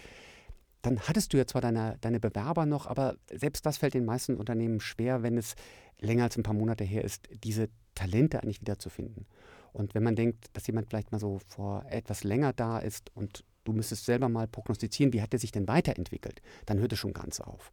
dann 0.82 1.00
hattest 1.02 1.34
du 1.34 1.38
ja 1.38 1.46
zwar 1.46 1.62
deine, 1.62 1.98
deine 2.02 2.20
Bewerber 2.20 2.66
noch, 2.66 2.88
aber 2.88 3.16
selbst 3.32 3.66
das 3.66 3.78
fällt 3.78 3.94
den 3.94 4.06
meisten 4.06 4.36
Unternehmen 4.36 4.80
schwer, 4.80 5.24
wenn 5.24 5.38
es 5.38 5.56
länger 6.00 6.24
als 6.24 6.38
ein 6.38 6.44
paar 6.44 6.56
Monate 6.56 6.84
her 6.84 7.04
ist, 7.04 7.28
diese 7.44 7.70
Talente 7.96 8.42
eigentlich 8.42 8.62
wiederzufinden. 8.62 9.26
Und 9.74 9.96
wenn 9.96 10.04
man 10.04 10.16
denkt, 10.16 10.46
dass 10.54 10.68
jemand 10.68 10.88
vielleicht 10.90 11.12
mal 11.12 11.20
so 11.20 11.40
vor 11.46 11.86
etwas 11.90 12.24
länger 12.24 12.54
da 12.54 12.80
ist 12.80 13.16
und 13.16 13.44
du 13.64 13.74
müsstest 13.74 14.06
selber 14.06 14.28
mal 14.28 14.48
prognostizieren, 14.48 15.14
wie 15.14 15.22
hat 15.22 15.34
er 15.34 15.40
sich 15.40 15.52
denn 15.52 15.68
weiterentwickelt, 15.68 16.42
dann 16.66 16.80
hört 16.80 16.94
es 16.94 17.00
schon 17.00 17.14
ganz 17.14 17.40
auf. 17.40 17.72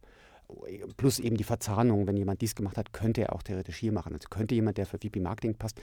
Plus 0.97 1.19
eben 1.19 1.37
die 1.37 1.43
Verzahnung, 1.43 2.07
wenn 2.07 2.17
jemand 2.17 2.41
dies 2.41 2.55
gemacht 2.55 2.77
hat, 2.77 2.93
könnte 2.93 3.21
er 3.21 3.33
auch 3.33 3.43
theoretisch 3.43 3.77
hier 3.77 3.91
machen. 3.91 4.13
Also 4.13 4.29
könnte 4.29 4.55
jemand, 4.55 4.77
der 4.77 4.85
für 4.85 4.97
VP 4.97 5.19
Marketing 5.19 5.55
passt, 5.55 5.79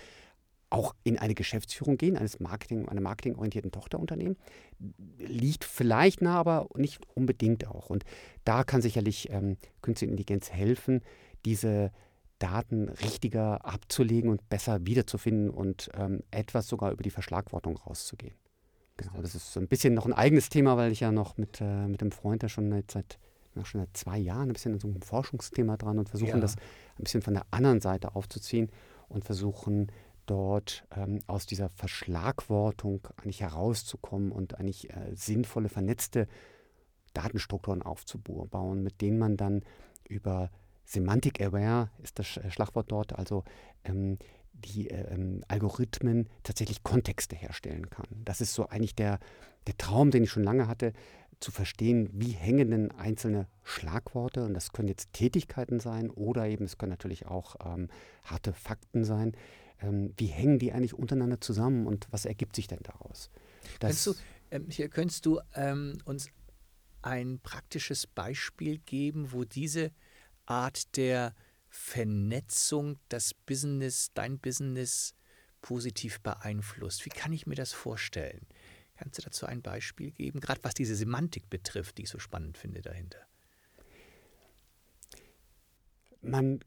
auch 0.70 0.94
in 1.04 1.18
eine 1.18 1.34
Geschäftsführung 1.34 1.96
gehen, 1.96 2.16
eines 2.16 2.40
Marketing, 2.40 2.88
einer 2.88 3.00
marketingorientierten 3.00 3.70
Tochterunternehmen. 3.70 4.36
Liegt 5.18 5.64
vielleicht 5.64 6.22
nah, 6.22 6.36
aber 6.36 6.68
nicht 6.74 7.06
unbedingt 7.14 7.66
auch. 7.68 7.88
Und 7.88 8.04
da 8.44 8.64
kann 8.64 8.82
sicherlich 8.82 9.30
ähm, 9.30 9.56
Künstliche 9.80 10.10
Intelligenz 10.10 10.50
helfen, 10.50 11.02
diese 11.44 11.92
Daten 12.38 12.88
richtiger 12.88 13.64
abzulegen 13.64 14.30
und 14.30 14.48
besser 14.48 14.84
wiederzufinden 14.86 15.50
und 15.50 15.88
ähm, 15.94 16.22
etwas 16.30 16.68
sogar 16.68 16.92
über 16.92 17.02
die 17.02 17.10
Verschlagwortung 17.10 17.76
rauszugehen. 17.76 18.34
Genau, 18.96 19.20
das 19.20 19.34
ist 19.34 19.52
so 19.52 19.60
ein 19.60 19.68
bisschen 19.68 19.94
noch 19.94 20.06
ein 20.06 20.12
eigenes 20.12 20.48
Thema, 20.48 20.76
weil 20.76 20.90
ich 20.90 21.00
ja 21.00 21.12
noch 21.12 21.36
mit, 21.36 21.60
äh, 21.60 21.86
mit 21.86 22.00
einem 22.00 22.12
Freund, 22.12 22.42
der 22.42 22.48
schon 22.48 22.70
seit, 22.90 23.18
schon 23.64 23.80
seit 23.80 23.96
zwei 23.96 24.18
Jahren 24.18 24.50
ein 24.50 24.52
bisschen 24.52 24.74
in 24.74 24.80
so 24.80 24.88
einem 24.88 25.02
Forschungsthema 25.02 25.76
dran 25.76 25.98
und 25.98 26.08
versuchen 26.08 26.30
ja. 26.30 26.40
das 26.40 26.56
ein 26.98 27.04
bisschen 27.04 27.22
von 27.22 27.34
der 27.34 27.46
anderen 27.50 27.80
Seite 27.80 28.14
aufzuziehen 28.14 28.70
und 29.08 29.24
versuchen 29.24 29.92
dort 30.26 30.84
ähm, 30.94 31.20
aus 31.26 31.46
dieser 31.46 31.68
Verschlagwortung 31.68 33.06
eigentlich 33.16 33.40
herauszukommen 33.40 34.32
und 34.32 34.58
eigentlich 34.58 34.90
äh, 34.90 35.14
sinnvolle, 35.14 35.68
vernetzte 35.68 36.28
Datenstrukturen 37.14 37.82
aufzubauen, 37.82 38.82
mit 38.82 39.00
denen 39.00 39.18
man 39.18 39.36
dann 39.36 39.62
über 40.08 40.50
Semantic 40.84 41.40
Aware 41.40 41.90
ist 42.02 42.18
das 42.18 42.26
Schlagwort 42.26 42.92
dort, 42.92 43.18
also 43.18 43.42
ähm, 43.84 44.18
die 44.52 44.88
äh, 44.90 45.12
ähm, 45.12 45.42
Algorithmen 45.48 46.28
tatsächlich 46.42 46.82
Kontexte 46.82 47.36
herstellen 47.36 47.90
kann. 47.90 48.06
Das 48.24 48.40
ist 48.40 48.54
so 48.54 48.68
eigentlich 48.68 48.94
der, 48.94 49.18
der 49.66 49.76
Traum, 49.76 50.10
den 50.10 50.24
ich 50.24 50.30
schon 50.30 50.44
lange 50.44 50.68
hatte, 50.68 50.92
zu 51.40 51.50
verstehen, 51.50 52.08
wie 52.12 52.30
hängen 52.30 52.70
denn 52.70 52.90
einzelne 52.92 53.46
Schlagworte, 53.62 54.44
und 54.44 54.54
das 54.54 54.72
können 54.72 54.88
jetzt 54.88 55.12
Tätigkeiten 55.12 55.80
sein 55.80 56.10
oder 56.10 56.46
eben 56.46 56.64
es 56.64 56.78
können 56.78 56.90
natürlich 56.90 57.26
auch 57.26 57.56
ähm, 57.64 57.88
harte 58.24 58.52
Fakten 58.52 59.04
sein, 59.04 59.36
ähm, 59.80 60.14
wie 60.16 60.26
hängen 60.26 60.58
die 60.58 60.72
eigentlich 60.72 60.94
untereinander 60.94 61.40
zusammen 61.40 61.86
und 61.86 62.06
was 62.10 62.24
ergibt 62.24 62.56
sich 62.56 62.66
denn 62.66 62.80
daraus? 62.82 63.30
Das 63.80 63.90
kannst 63.90 64.06
du, 64.06 64.14
ähm, 64.50 64.66
hier 64.70 64.88
könntest 64.88 65.26
du 65.26 65.40
ähm, 65.54 65.98
uns 66.04 66.30
ein 67.02 67.38
praktisches 67.40 68.06
Beispiel 68.06 68.78
geben, 68.78 69.32
wo 69.32 69.44
diese 69.44 69.92
Art 70.46 70.96
der 70.96 71.34
Vernetzung 71.68 72.98
das 73.08 73.34
Business, 73.34 74.10
dein 74.14 74.38
Business 74.38 75.14
positiv 75.60 76.20
beeinflusst. 76.20 77.04
Wie 77.04 77.10
kann 77.10 77.32
ich 77.32 77.46
mir 77.46 77.54
das 77.54 77.72
vorstellen? 77.72 78.46
Kannst 78.96 79.18
du 79.18 79.22
dazu 79.22 79.46
ein 79.46 79.62
Beispiel 79.62 80.10
geben, 80.10 80.40
gerade 80.40 80.60
was 80.62 80.74
diese 80.74 80.96
Semantik 80.96 81.50
betrifft, 81.50 81.98
die 81.98 82.02
ich 82.02 82.10
so 82.10 82.18
spannend 82.18 82.56
finde 82.56 82.82
dahinter? 82.82 83.18
Man, 86.22 86.60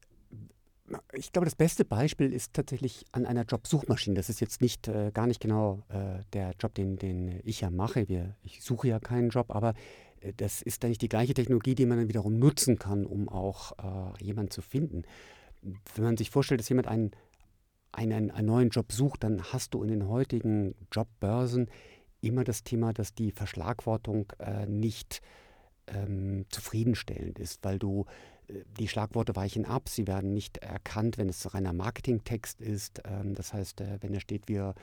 ich 1.13 1.31
glaube, 1.31 1.45
das 1.45 1.55
beste 1.55 1.85
Beispiel 1.85 2.31
ist 2.31 2.53
tatsächlich 2.53 3.05
an 3.11 3.25
einer 3.25 3.43
Jobsuchmaschine. 3.43 4.15
Das 4.15 4.29
ist 4.29 4.39
jetzt 4.41 4.61
nicht 4.61 4.87
äh, 4.87 5.11
gar 5.13 5.27
nicht 5.27 5.39
genau 5.39 5.83
äh, 5.89 6.23
der 6.33 6.53
Job, 6.59 6.73
den, 6.75 6.97
den 6.97 7.41
ich 7.43 7.61
ja 7.61 7.69
mache. 7.69 8.07
Wir, 8.07 8.35
ich 8.43 8.63
suche 8.63 8.87
ja 8.87 8.99
keinen 8.99 9.29
Job, 9.29 9.53
aber 9.53 9.73
äh, 10.21 10.33
das 10.35 10.61
ist 10.61 10.83
nicht 10.83 11.01
die 11.01 11.09
gleiche 11.09 11.33
Technologie, 11.33 11.75
die 11.75 11.85
man 11.85 11.97
dann 11.97 12.07
wiederum 12.07 12.37
nutzen 12.37 12.77
kann, 12.77 13.05
um 13.05 13.29
auch 13.29 13.73
äh, 13.79 14.23
jemanden 14.23 14.51
zu 14.51 14.61
finden. 14.61 15.03
Wenn 15.95 16.03
man 16.03 16.17
sich 16.17 16.29
vorstellt, 16.29 16.61
dass 16.61 16.69
jemand 16.69 16.87
einen, 16.87 17.11
einen, 17.91 18.31
einen 18.31 18.47
neuen 18.47 18.69
Job 18.69 18.91
sucht, 18.91 19.23
dann 19.23 19.43
hast 19.51 19.73
du 19.73 19.83
in 19.83 19.89
den 19.89 20.07
heutigen 20.07 20.75
Jobbörsen 20.91 21.69
immer 22.21 22.43
das 22.43 22.63
Thema, 22.63 22.93
dass 22.93 23.13
die 23.13 23.31
Verschlagwortung 23.31 24.31
äh, 24.39 24.65
nicht 24.65 25.21
ähm, 25.87 26.45
zufriedenstellend 26.49 27.39
ist, 27.39 27.63
weil 27.63 27.79
du 27.79 28.05
äh, 28.47 28.63
die 28.79 28.87
Schlagworte 28.87 29.35
weichen 29.35 29.65
ab, 29.65 29.89
sie 29.89 30.07
werden 30.07 30.33
nicht 30.33 30.57
erkannt, 30.57 31.17
wenn 31.17 31.29
es 31.29 31.53
reiner 31.53 31.73
Marketingtext 31.73 32.61
ist. 32.61 33.01
Ähm, 33.05 33.35
das 33.35 33.53
heißt, 33.53 33.81
äh, 33.81 33.97
wenn 34.01 34.13
da 34.13 34.19
steht, 34.19 34.47
wir 34.47 34.75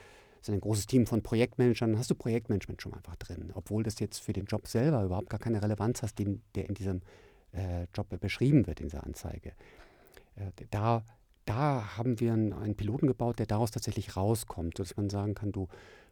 sind 0.42 0.54
ein 0.54 0.60
großes 0.60 0.86
Team 0.86 1.06
von 1.06 1.22
Projektmanagern, 1.22 1.90
dann 1.90 1.98
hast 1.98 2.10
du 2.10 2.14
Projektmanagement 2.14 2.80
schon 2.80 2.94
einfach 2.94 3.16
drin, 3.16 3.52
obwohl 3.54 3.82
das 3.82 3.98
jetzt 3.98 4.18
für 4.18 4.32
den 4.32 4.46
Job 4.46 4.66
selber 4.68 5.02
überhaupt 5.02 5.30
gar 5.30 5.40
keine 5.40 5.62
Relevanz 5.62 6.02
hat, 6.02 6.18
den, 6.18 6.42
der 6.54 6.68
in 6.68 6.74
diesem 6.74 7.02
äh, 7.52 7.86
Job 7.94 8.08
beschrieben 8.20 8.66
wird 8.66 8.80
in 8.80 8.88
dieser 8.88 9.04
Anzeige. 9.04 9.52
Äh, 10.36 10.52
da, 10.70 11.04
da 11.44 11.96
haben 11.96 12.20
wir 12.20 12.32
einen, 12.32 12.52
einen 12.52 12.76
Piloten 12.76 13.06
gebaut, 13.06 13.38
der 13.38 13.46
daraus 13.46 13.70
tatsächlich 13.70 14.16
rauskommt, 14.16 14.76
sodass 14.76 14.96
man 14.96 15.10
sagen 15.10 15.34
kann, 15.34 15.52
du 15.52 15.68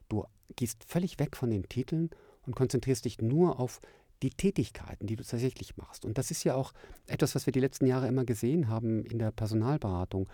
Du 0.08 0.24
gehst 0.56 0.84
völlig 0.84 1.18
weg 1.18 1.36
von 1.36 1.50
den 1.50 1.68
Titeln 1.68 2.10
und 2.46 2.54
konzentrierst 2.54 3.04
dich 3.04 3.20
nur 3.20 3.58
auf 3.58 3.80
die 4.22 4.30
Tätigkeiten, 4.30 5.06
die 5.06 5.16
du 5.16 5.24
tatsächlich 5.24 5.76
machst. 5.76 6.04
Und 6.04 6.18
das 6.18 6.30
ist 6.30 6.44
ja 6.44 6.54
auch 6.54 6.72
etwas, 7.06 7.34
was 7.34 7.46
wir 7.46 7.52
die 7.52 7.60
letzten 7.60 7.86
Jahre 7.86 8.08
immer 8.08 8.24
gesehen 8.24 8.68
haben 8.68 9.04
in 9.04 9.18
der 9.18 9.32
Personalberatung, 9.32 10.28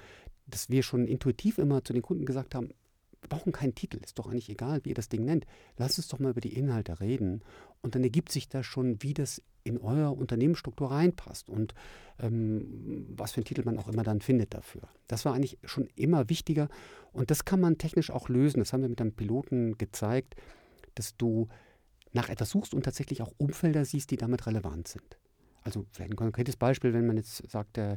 dass 0.47 0.71
wir 0.71 0.83
schon 0.83 1.07
intuitiv 1.07 1.59
immer 1.59 1.85
zu 1.85 1.93
den 1.93 2.03
Kunden 2.03 2.25
gesagt 2.25 2.55
haben, 2.55 2.71
wir 3.21 3.29
brauchen 3.29 3.53
keinen 3.53 3.75
Titel, 3.75 3.99
ist 4.03 4.19
doch 4.19 4.27
eigentlich 4.27 4.49
egal, 4.49 4.85
wie 4.85 4.91
ihr 4.91 4.95
das 4.95 5.09
Ding 5.09 5.25
nennt. 5.25 5.47
Lasst 5.77 5.99
uns 5.99 6.09
doch 6.09 6.19
mal 6.19 6.31
über 6.31 6.41
die 6.41 6.55
Inhalte 6.55 7.01
reden. 7.01 7.43
Und 7.83 7.95
dann 7.95 8.03
ergibt 8.03 8.33
sich 8.33 8.49
da 8.49 8.63
schon, 8.63 9.03
wie 9.03 9.15
das 9.15 9.43
in 9.63 9.79
eure 9.79 10.13
Unternehmensstruktur 10.13 10.91
reinpasst 10.91 11.49
und 11.49 11.75
ähm, 12.19 13.07
was 13.11 13.33
für 13.33 13.39
einen 13.39 13.45
Titel 13.45 13.63
man 13.65 13.79
auch 13.79 13.89
immer 13.89 14.03
dann 14.03 14.21
findet 14.21 14.55
dafür. 14.55 14.83
Das 15.07 15.25
war 15.25 15.35
eigentlich 15.35 15.59
schon 15.65 15.89
immer 15.97 16.31
wichtiger 16.31 16.69
und 17.13 17.31
das 17.31 17.45
kann 17.45 17.61
man 17.61 17.77
technisch 17.77 18.11
auch 18.11 18.29
lösen. 18.29 18.61
Das 18.61 18.73
haben 18.73 18.83
wir 18.83 18.89
mit 18.89 19.01
einem 19.01 19.13
Piloten 19.13 19.77
gezeigt, 19.77 20.35
dass 20.95 21.17
du 21.17 21.49
nach 22.13 22.31
etwas 22.31 22.51
suchst 22.51 22.75
und 22.75 22.85
tatsächlich 22.85 23.23
auch 23.23 23.33
Umfelder 23.37 23.85
siehst, 23.85 24.11
die 24.11 24.17
damit 24.17 24.47
relevant 24.47 24.89
sind. 24.89 25.19
Also 25.63 25.85
vielleicht 25.93 26.13
ein 26.13 26.17
konkretes 26.17 26.57
Beispiel, 26.57 26.93
wenn 26.93 27.07
man 27.07 27.17
jetzt 27.17 27.49
sagt, 27.51 27.79
äh, 27.79 27.97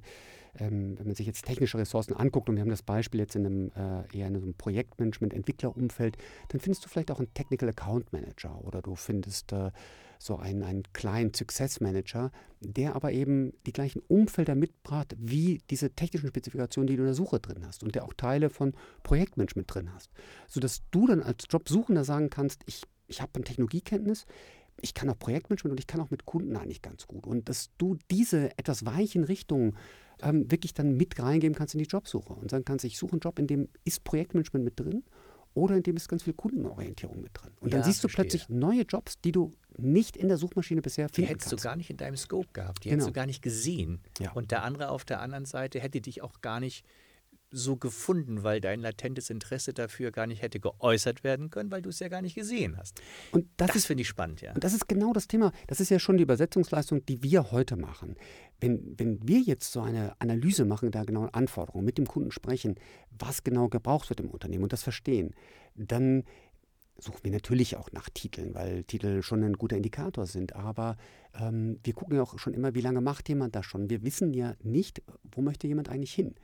ähm, 0.60 0.98
wenn 0.98 1.08
man 1.08 1.16
sich 1.16 1.26
jetzt 1.26 1.46
technische 1.46 1.78
Ressourcen 1.78 2.14
anguckt 2.14 2.50
und 2.50 2.56
wir 2.56 2.62
haben 2.62 2.70
das 2.70 2.84
Beispiel 2.84 3.20
jetzt 3.20 3.36
in 3.36 3.46
einem 3.46 3.72
äh, 3.76 4.18
eher 4.18 4.28
in 4.28 4.36
einem 4.36 4.54
Projektmanagement, 4.54 5.34
Entwicklerumfeld, 5.34 6.18
dann 6.50 6.60
findest 6.60 6.86
du 6.86 6.90
vielleicht 6.90 7.12
auch 7.12 7.20
einen 7.20 7.34
Technical 7.34 7.70
Account 7.70 8.12
Manager 8.14 8.64
oder 8.64 8.82
du 8.82 8.96
findest 8.96 9.52
äh, 9.54 9.72
so 10.20 10.38
einen, 10.38 10.64
einen 10.64 10.84
Client 10.94 11.36
Success 11.36 11.82
Manager, 11.82 12.32
der 12.62 12.96
aber 12.96 13.12
eben 13.12 13.54
die 13.66 13.74
gleichen 13.74 14.02
Umfelder 14.08 14.56
mitbracht 14.56 15.16
wie 15.18 15.62
diese 15.70 15.92
technischen 15.92 16.30
Spezifikationen, 16.30 16.88
die 16.88 16.96
du 16.96 17.02
in 17.02 17.08
der 17.08 17.16
Suche 17.16 17.40
drin 17.40 17.66
hast 17.66 17.84
und 17.84 17.96
der 17.96 18.06
auch 18.06 18.14
Teile 18.14 18.50
von 18.50 18.74
Projektmanagement 19.04 19.74
drin 19.74 19.94
hast, 19.94 20.12
sodass 20.48 20.82
du 20.92 21.08
dann 21.08 21.22
als 21.22 21.46
Jobsuchender 21.50 22.06
sagen 22.06 22.30
kannst, 22.30 22.62
ich, 22.68 22.84
ich 23.08 23.22
habe 23.22 23.32
eine 23.36 23.44
Technologiekenntnis, 23.44 24.26
ich 24.82 24.94
kann 24.94 25.10
auch 25.10 25.18
Projektmanagement 25.18 25.72
und 25.72 25.80
ich 25.80 25.88
kann 25.88 26.02
auch 26.02 26.10
mit 26.10 26.26
Kunden 26.26 26.56
eigentlich 26.56 26.82
ganz 26.82 27.08
gut. 27.08 27.26
Und 27.26 27.50
dass 27.50 27.70
du 27.78 27.98
diese 28.12 28.58
etwas 28.58 28.86
weichen 28.86 29.24
Richtungen 29.24 29.78
ähm, 30.22 30.50
wirklich 30.52 30.74
dann 30.74 30.96
mit 30.96 31.20
reingeben 31.20 31.56
kannst 31.56 31.74
in 31.74 31.80
die 31.80 31.88
Jobsuche 31.88 32.34
und 32.34 32.52
sagen 32.52 32.66
kannst, 32.66 32.86
ich 32.86 32.98
suche 32.98 33.14
einen 33.14 33.22
Job, 33.22 33.40
in 33.40 33.48
dem 33.48 33.70
ist 33.84 34.04
Projektmanagement 34.04 34.66
mit 34.66 34.80
drin 34.80 35.04
oder 35.54 35.76
in 35.76 35.84
dem 35.84 35.96
ist 35.96 36.08
ganz 36.08 36.24
viel 36.24 36.34
Kundenorientierung 36.34 37.22
mit 37.22 37.32
drin. 37.34 37.52
Und 37.60 37.74
dann 37.74 37.82
ja, 37.82 37.86
siehst 37.86 38.02
verstehe. 38.02 38.26
du 38.26 38.30
plötzlich 38.30 38.50
neue 38.50 38.82
Jobs, 38.82 39.20
die 39.22 39.32
du 39.32 39.54
nicht 39.78 40.18
in 40.18 40.28
der 40.28 40.38
Suchmaschine 40.38 40.82
bisher 40.82 41.10
finden 41.10 41.28
Die 41.28 41.34
hättest 41.34 41.50
kannst. 41.52 41.64
du 41.64 41.68
gar 41.68 41.76
nicht 41.76 41.90
in 41.90 41.98
deinem 41.98 42.18
Scope 42.18 42.50
gehabt, 42.54 42.84
die 42.84 42.90
genau. 42.90 43.02
hättest 43.02 43.10
du 43.10 43.14
gar 43.14 43.26
nicht 43.26 43.42
gesehen. 43.42 44.02
Ja. 44.20 44.32
Und 44.32 44.52
der 44.52 44.64
andere 44.64 44.90
auf 44.90 45.06
der 45.06 45.22
anderen 45.22 45.46
Seite 45.46 45.80
hätte 45.80 46.02
dich 46.02 46.22
auch 46.22 46.42
gar 46.42 46.60
nicht 46.60 46.86
so 47.54 47.78
gefunden, 47.78 48.44
weil 48.44 48.60
dein 48.60 48.82
latentes 48.82 49.30
Interesse 49.30 49.74
dafür 49.74 50.12
gar 50.12 50.28
nicht 50.28 50.42
hätte 50.42 50.60
geäußert 50.60 51.24
werden 51.24 51.50
können, 51.50 51.72
weil 51.72 51.82
du 51.82 51.90
es 51.90 52.00
ja 52.00 52.10
gar 52.10 52.22
nicht 52.22 52.36
gesehen 52.36 52.76
hast. 52.78 53.00
Und 53.32 53.48
das, 53.58 53.72
das 53.72 53.86
finde 53.86 54.02
ich 54.02 54.08
spannend, 54.08 54.42
ja. 54.42 54.54
Und 54.54 54.64
das 54.64 54.74
ist 54.74 54.88
genau 54.88 55.14
das 55.14 55.28
Thema. 55.28 55.52
Das 55.68 55.80
ist 55.80 55.90
ja 55.90 56.00
schon 56.00 56.18
die 56.18 56.24
Übersetzungsleistung, 56.24 57.06
die 57.06 57.22
wir 57.22 57.52
heute 57.52 57.76
machen. 57.76 58.16
Wenn, 58.60 58.96
wenn 58.98 59.26
wir 59.28 59.40
jetzt 59.40 59.72
so 59.72 59.82
eine 59.82 60.20
Analyse 60.20 60.66
machen 60.66 60.92
der 60.92 61.06
genauen 61.06 61.30
Anforderungen, 61.30 61.86
mit 61.86 61.98
dem 61.98 62.08
Kunden 62.08 62.32
sprechen, 62.32 62.76
was 63.12 63.44
genau 63.44 63.70
gebraucht 63.70 64.10
wird 64.10 64.20
im 64.20 64.30
Unternehmen 64.30 64.64
und 64.64 64.74
das 64.74 64.84
verstehen, 64.84 65.36
dann 65.76 66.24
suchen 66.98 67.20
wir 67.24 67.32
natürlich 67.32 67.76
auch 67.76 67.92
nach 67.92 68.10
Titeln, 68.10 68.54
weil 68.54 68.84
Titel 68.84 69.22
schon 69.22 69.44
ein 69.44 69.54
guter 69.54 69.78
Indikator 69.78 70.26
sind. 70.26 70.56
Aber 70.56 70.98
ähm, 71.40 71.80
wir 71.84 71.94
gucken 71.94 72.16
ja 72.16 72.24
auch 72.24 72.38
schon 72.40 72.54
immer, 72.54 72.76
wie 72.76 72.82
lange 72.82 73.02
macht 73.02 73.30
jemand 73.30 73.56
das 73.56 73.66
schon. 73.66 73.90
Wir 73.90 74.04
wissen 74.04 74.34
ja 74.34 74.56
nicht, 74.64 75.02
wo 75.32 75.42
möchte 75.42 75.68
jemand 75.68 75.90
eigentlich 75.90 76.14
hin. 76.14 76.36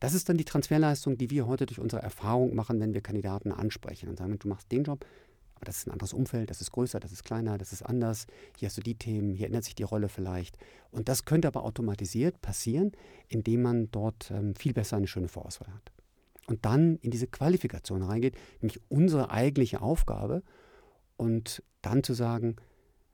Das 0.00 0.14
ist 0.14 0.28
dann 0.28 0.36
die 0.36 0.44
Transferleistung, 0.44 1.16
die 1.16 1.30
wir 1.30 1.46
heute 1.46 1.66
durch 1.66 1.80
unsere 1.80 2.02
Erfahrung 2.02 2.54
machen, 2.54 2.80
wenn 2.80 2.94
wir 2.94 3.00
Kandidaten 3.00 3.52
ansprechen 3.52 4.08
und 4.08 4.18
sagen, 4.18 4.38
du 4.38 4.48
machst 4.48 4.70
den 4.70 4.84
Job, 4.84 5.04
aber 5.56 5.64
das 5.64 5.78
ist 5.78 5.86
ein 5.86 5.92
anderes 5.92 6.12
Umfeld, 6.12 6.50
das 6.50 6.60
ist 6.60 6.70
größer, 6.70 7.00
das 7.00 7.12
ist 7.12 7.24
kleiner, 7.24 7.56
das 7.56 7.72
ist 7.72 7.82
anders. 7.82 8.26
Hier 8.58 8.66
hast 8.66 8.76
du 8.76 8.82
die 8.82 8.94
Themen, 8.94 9.34
hier 9.34 9.46
ändert 9.46 9.64
sich 9.64 9.74
die 9.74 9.84
Rolle 9.84 10.10
vielleicht. 10.10 10.58
Und 10.90 11.08
das 11.08 11.24
könnte 11.24 11.48
aber 11.48 11.64
automatisiert 11.64 12.42
passieren, 12.42 12.92
indem 13.28 13.62
man 13.62 13.90
dort 13.90 14.30
ähm, 14.30 14.54
viel 14.54 14.74
besser 14.74 14.98
eine 14.98 15.06
schöne 15.06 15.28
Vorauswahl 15.28 15.72
hat. 15.72 15.92
Und 16.46 16.66
dann 16.66 16.96
in 16.96 17.10
diese 17.10 17.26
Qualifikation 17.26 18.02
reingeht, 18.02 18.36
nämlich 18.60 18.80
unsere 18.88 19.30
eigentliche 19.30 19.80
Aufgabe. 19.80 20.42
Und 21.16 21.62
dann 21.80 22.02
zu 22.02 22.12
sagen, 22.12 22.56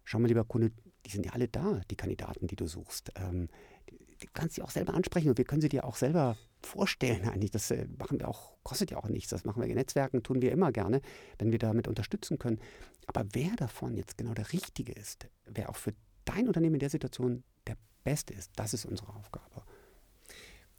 schau 0.02 0.18
mal, 0.18 0.26
lieber 0.26 0.44
Kunde, 0.44 0.72
die 1.06 1.10
sind 1.10 1.24
ja 1.24 1.32
alle 1.32 1.46
da, 1.46 1.80
die 1.90 1.96
Kandidaten, 1.96 2.48
die 2.48 2.56
du 2.56 2.66
suchst. 2.66 3.12
Ähm, 3.14 3.48
du 3.86 4.26
kannst 4.34 4.56
sie 4.56 4.62
auch 4.62 4.70
selber 4.70 4.94
ansprechen 4.94 5.28
und 5.28 5.38
wir 5.38 5.44
können 5.44 5.62
sie 5.62 5.68
dir 5.68 5.84
auch 5.84 5.96
selber 5.96 6.36
vorstellen 6.66 7.28
eigentlich. 7.28 7.50
Das 7.50 7.70
äh, 7.70 7.86
machen 7.98 8.20
wir 8.20 8.28
auch, 8.28 8.56
kostet 8.62 8.90
ja 8.90 8.98
auch 8.98 9.08
nichts. 9.08 9.30
Das 9.30 9.44
machen 9.44 9.62
wir 9.62 9.68
in 9.68 9.74
Netzwerken, 9.74 10.22
tun 10.22 10.42
wir 10.42 10.52
immer 10.52 10.72
gerne, 10.72 11.00
wenn 11.38 11.52
wir 11.52 11.58
damit 11.58 11.88
unterstützen 11.88 12.38
können. 12.38 12.60
Aber 13.06 13.24
wer 13.32 13.54
davon 13.56 13.96
jetzt 13.96 14.18
genau 14.18 14.34
der 14.34 14.52
Richtige 14.52 14.92
ist, 14.92 15.28
wer 15.46 15.68
auch 15.68 15.76
für 15.76 15.92
dein 16.24 16.46
Unternehmen 16.46 16.74
in 16.74 16.80
der 16.80 16.90
Situation 16.90 17.42
der 17.66 17.76
Beste 18.04 18.34
ist, 18.34 18.52
das 18.56 18.74
ist 18.74 18.84
unsere 18.84 19.14
Aufgabe. 19.14 19.62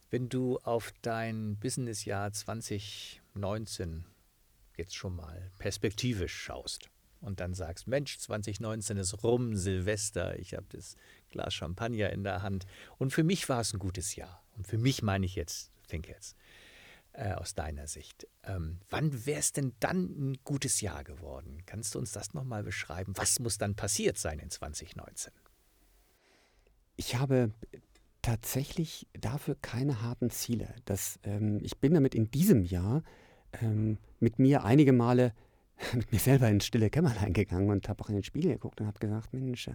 Wenn 0.10 0.30
du 0.30 0.60
auf 0.60 0.94
dein 1.02 1.58
Businessjahr 1.58 2.32
2019 2.32 4.06
jetzt 4.78 4.96
schon 4.96 5.16
mal 5.16 5.52
perspektivisch 5.58 6.36
schaust 6.36 6.90
und 7.20 7.40
dann 7.40 7.54
sagst, 7.54 7.88
Mensch, 7.88 8.20
2019 8.20 8.98
ist 8.98 9.24
rum, 9.24 9.56
Silvester, 9.56 10.38
ich 10.38 10.54
habe 10.54 10.66
das 10.70 10.98
Glas 11.32 11.54
Champagner 11.54 12.12
in 12.12 12.24
der 12.24 12.42
Hand 12.42 12.66
und 12.98 13.12
für 13.12 13.24
mich 13.24 13.50
war 13.50 13.62
es 13.62 13.74
ein 13.74 13.80
gutes 13.80 14.16
Jahr. 14.16 14.44
Und 14.56 14.68
für 14.68 14.78
mich 14.78 15.02
meine 15.02 15.26
ich 15.26 15.36
jetzt, 15.36 15.73
think 15.88 16.08
jetzt, 16.08 16.36
äh, 17.14 17.34
aus 17.34 17.56
deiner 17.56 17.88
Sicht. 17.88 18.28
Ähm, 18.44 18.80
wann 18.90 19.26
wäre 19.26 19.40
es 19.40 19.54
denn 19.54 19.74
dann 19.80 20.32
ein 20.32 20.38
gutes 20.44 20.82
Jahr 20.82 21.04
geworden? 21.04 21.64
Kannst 21.66 21.96
du 21.96 22.00
uns 22.00 22.12
das 22.12 22.34
nochmal 22.34 22.64
beschreiben? 22.64 23.14
Was 23.16 23.40
muss 23.40 23.58
dann 23.58 23.76
passiert 23.76 24.18
sein 24.18 24.40
in 24.40 24.50
2019? 24.50 25.34
Ich 26.96 27.16
habe 27.16 27.52
tatsächlich 28.22 29.08
dafür 29.14 29.56
keine 29.62 30.02
harten 30.02 30.30
Ziele. 30.30 30.74
Das, 30.86 31.20
ähm, 31.24 31.60
ich 31.64 31.78
bin 31.78 31.94
damit 31.94 32.16
in 32.16 32.32
diesem 32.32 32.64
Jahr 32.64 33.04
ähm, 33.62 33.98
mit 34.20 34.40
mir 34.40 34.64
einige 34.64 34.94
Male 34.94 35.34
mit 35.94 36.12
mir 36.12 36.20
selber 36.20 36.50
ins 36.50 36.66
stille 36.66 36.90
Kämmerlein 36.90 37.34
gegangen 37.34 37.70
und 37.70 37.90
habe 37.90 38.04
auch 38.04 38.10
in 38.10 38.16
den 38.16 38.24
Spiegel 38.24 38.54
geguckt 38.54 38.80
und 38.82 38.88
habe 38.88 39.00
gesagt, 39.00 39.34
Mensch, 39.34 39.70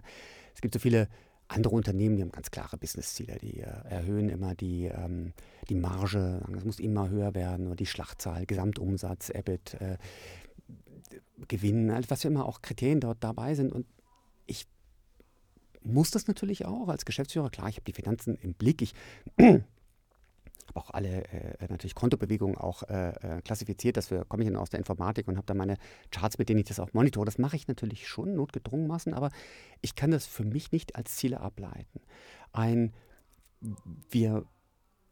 es 0.55 0.61
gibt 0.61 0.75
so 0.75 0.81
viele 0.81 1.09
andere 1.49 1.75
Unternehmen, 1.75 2.17
die 2.17 2.23
haben 2.23 2.33
ganz 2.33 2.51
klare 2.51 2.77
Businessziele, 2.77 3.39
die 3.39 3.61
äh, 3.61 3.67
erhöhen 3.89 4.29
immer 4.29 4.55
die, 4.55 4.85
ähm, 4.85 5.33
die 5.69 5.75
Marge, 5.75 6.43
es 6.57 6.65
muss 6.65 6.79
immer 6.79 7.09
höher 7.09 7.35
werden, 7.35 7.67
oder 7.67 7.77
die 7.77 7.87
Schlachtzahl, 7.87 8.47
Gesamtumsatz, 8.47 9.31
EBIT, 9.31 9.75
äh, 9.81 9.97
Gewinn, 11.49 11.91
also 11.91 12.11
was 12.11 12.25
immer 12.25 12.45
auch 12.45 12.61
Kriterien 12.61 13.01
dort 13.01 13.25
dabei 13.25 13.55
sind. 13.55 13.73
Und 13.73 13.87
ich 14.47 14.67
muss 15.83 16.11
das 16.11 16.27
natürlich 16.27 16.67
auch 16.67 16.89
als 16.89 17.05
Geschäftsführer. 17.05 17.51
Klar, 17.51 17.69
ich 17.69 17.77
habe 17.77 17.85
die 17.85 17.93
Finanzen 17.93 18.37
im 18.37 18.55
Blick. 18.55 18.83
Ich 18.83 18.93
habe 20.67 20.81
auch 20.81 20.91
alle 20.91 21.25
äh, 21.29 21.67
natürlich 21.69 21.95
Kontobewegungen 21.95 22.57
auch 22.57 22.83
äh, 22.85 23.11
äh 23.11 23.43
klassifiziert. 23.43 23.97
Das 23.97 24.13
komme 24.29 24.43
ich 24.43 24.49
dann 24.49 24.59
aus 24.59 24.71
der 24.71 24.79
Informatik 24.79 25.29
und 25.29 25.37
habe 25.37 25.47
da 25.47 25.55
meine 25.55 25.77
Charts, 26.11 26.39
mit 26.39 26.49
denen 26.49 26.61
ich 26.61 26.67
das 26.67 26.81
auch 26.81 26.93
monitore. 26.93 27.25
Das 27.25 27.39
mache 27.39 27.57
ich 27.57 27.69
natürlich 27.69 28.09
schon 28.09 28.35
notgedrungenmaßen, 28.35 29.15
aber 29.15 29.31
ich 29.81 29.95
kann 29.95 30.11
das 30.11 30.27
für 30.27 30.45
mich 30.45 30.73
nicht 30.73 30.97
als 30.97 31.17
Ziele 31.17 31.41
ableiten. 31.41 32.01
Ein, 32.53 32.93
wir 34.11 34.45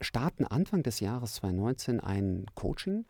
starten 0.01 0.45
Anfang 0.45 0.83
des 0.83 0.99
Jahres 0.99 1.35
2019 1.35 1.99
ein 1.99 2.45
Coaching. 2.55 3.05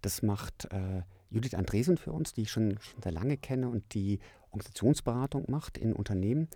Das 0.00 0.22
macht 0.22 0.66
äh, 0.72 1.02
Judith 1.30 1.54
Andresen 1.54 1.96
für 1.96 2.12
uns, 2.12 2.32
die 2.32 2.42
ich 2.42 2.50
schon, 2.50 2.78
schon, 2.80 3.02
sehr 3.02 3.12
lange 3.12 3.36
kenne 3.36 3.68
und 3.68 3.94
die 3.94 4.20
Organisationsberatung 4.50 5.44
macht 5.48 5.76
in 5.76 5.92
Unternehmen 5.92 6.48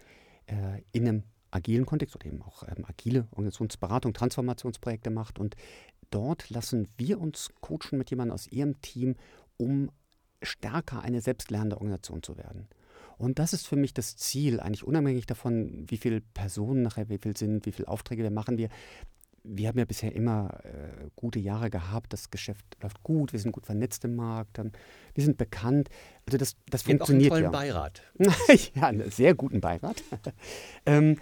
äh, 0.46 0.82
in 0.92 1.08
einem 1.08 1.22
agilen 1.50 1.86
Kontext 1.86 2.14
oder 2.14 2.26
eben 2.26 2.42
auch 2.42 2.62
ähm, 2.64 2.84
agile 2.86 3.26
Organisationsberatung, 3.32 4.12
Transformationsprojekte 4.12 5.10
macht. 5.10 5.38
Und 5.38 5.56
dort 6.10 6.50
lassen 6.50 6.88
wir 6.96 7.20
uns 7.20 7.50
coachen 7.60 7.98
mit 7.98 8.10
jemandem 8.10 8.34
aus 8.34 8.46
ihrem 8.46 8.80
Team, 8.80 9.16
um 9.56 9.90
stärker 10.42 11.02
eine 11.02 11.20
selbstlernende 11.20 11.76
Organisation 11.76 12.22
zu 12.22 12.36
werden. 12.36 12.68
Und 13.18 13.38
das 13.38 13.52
ist 13.52 13.66
für 13.66 13.76
mich 13.76 13.92
das 13.92 14.16
Ziel, 14.16 14.60
eigentlich 14.60 14.84
unabhängig 14.84 15.26
davon, 15.26 15.84
wie 15.88 15.98
viele 15.98 16.22
Personen 16.22 16.82
nachher, 16.82 17.10
wie 17.10 17.18
viel 17.18 17.36
sind, 17.36 17.66
wie 17.66 17.72
viele 17.72 17.88
Aufträge 17.88 18.22
wir 18.22 18.30
machen. 18.30 18.56
Wir, 18.56 18.70
wir 19.42 19.68
haben 19.68 19.78
ja 19.78 19.84
bisher 19.84 20.14
immer 20.14 20.60
äh, 20.64 21.08
gute 21.16 21.38
Jahre 21.38 21.70
gehabt. 21.70 22.12
Das 22.12 22.30
Geschäft 22.30 22.64
läuft 22.82 23.02
gut. 23.02 23.32
Wir 23.32 23.40
sind 23.40 23.52
gut 23.52 23.66
vernetzt 23.66 24.04
im 24.04 24.16
Markt. 24.16 24.58
Ähm, 24.58 24.72
wir 25.14 25.24
sind 25.24 25.36
bekannt. 25.36 25.88
Also 26.26 26.38
das, 26.38 26.56
das 26.68 26.86
wir 26.86 26.96
funktioniert 26.96 27.32
haben 27.32 27.46
auch 27.46 27.58
einen 27.60 27.62
tollen 27.62 27.68
ja. 27.68 27.80
Beirat. 27.80 28.02
ja, 28.74 28.86
einen 28.86 29.10
sehr 29.10 29.34
guten 29.34 29.60
Beirat. 29.60 30.02
ähm, 30.86 31.16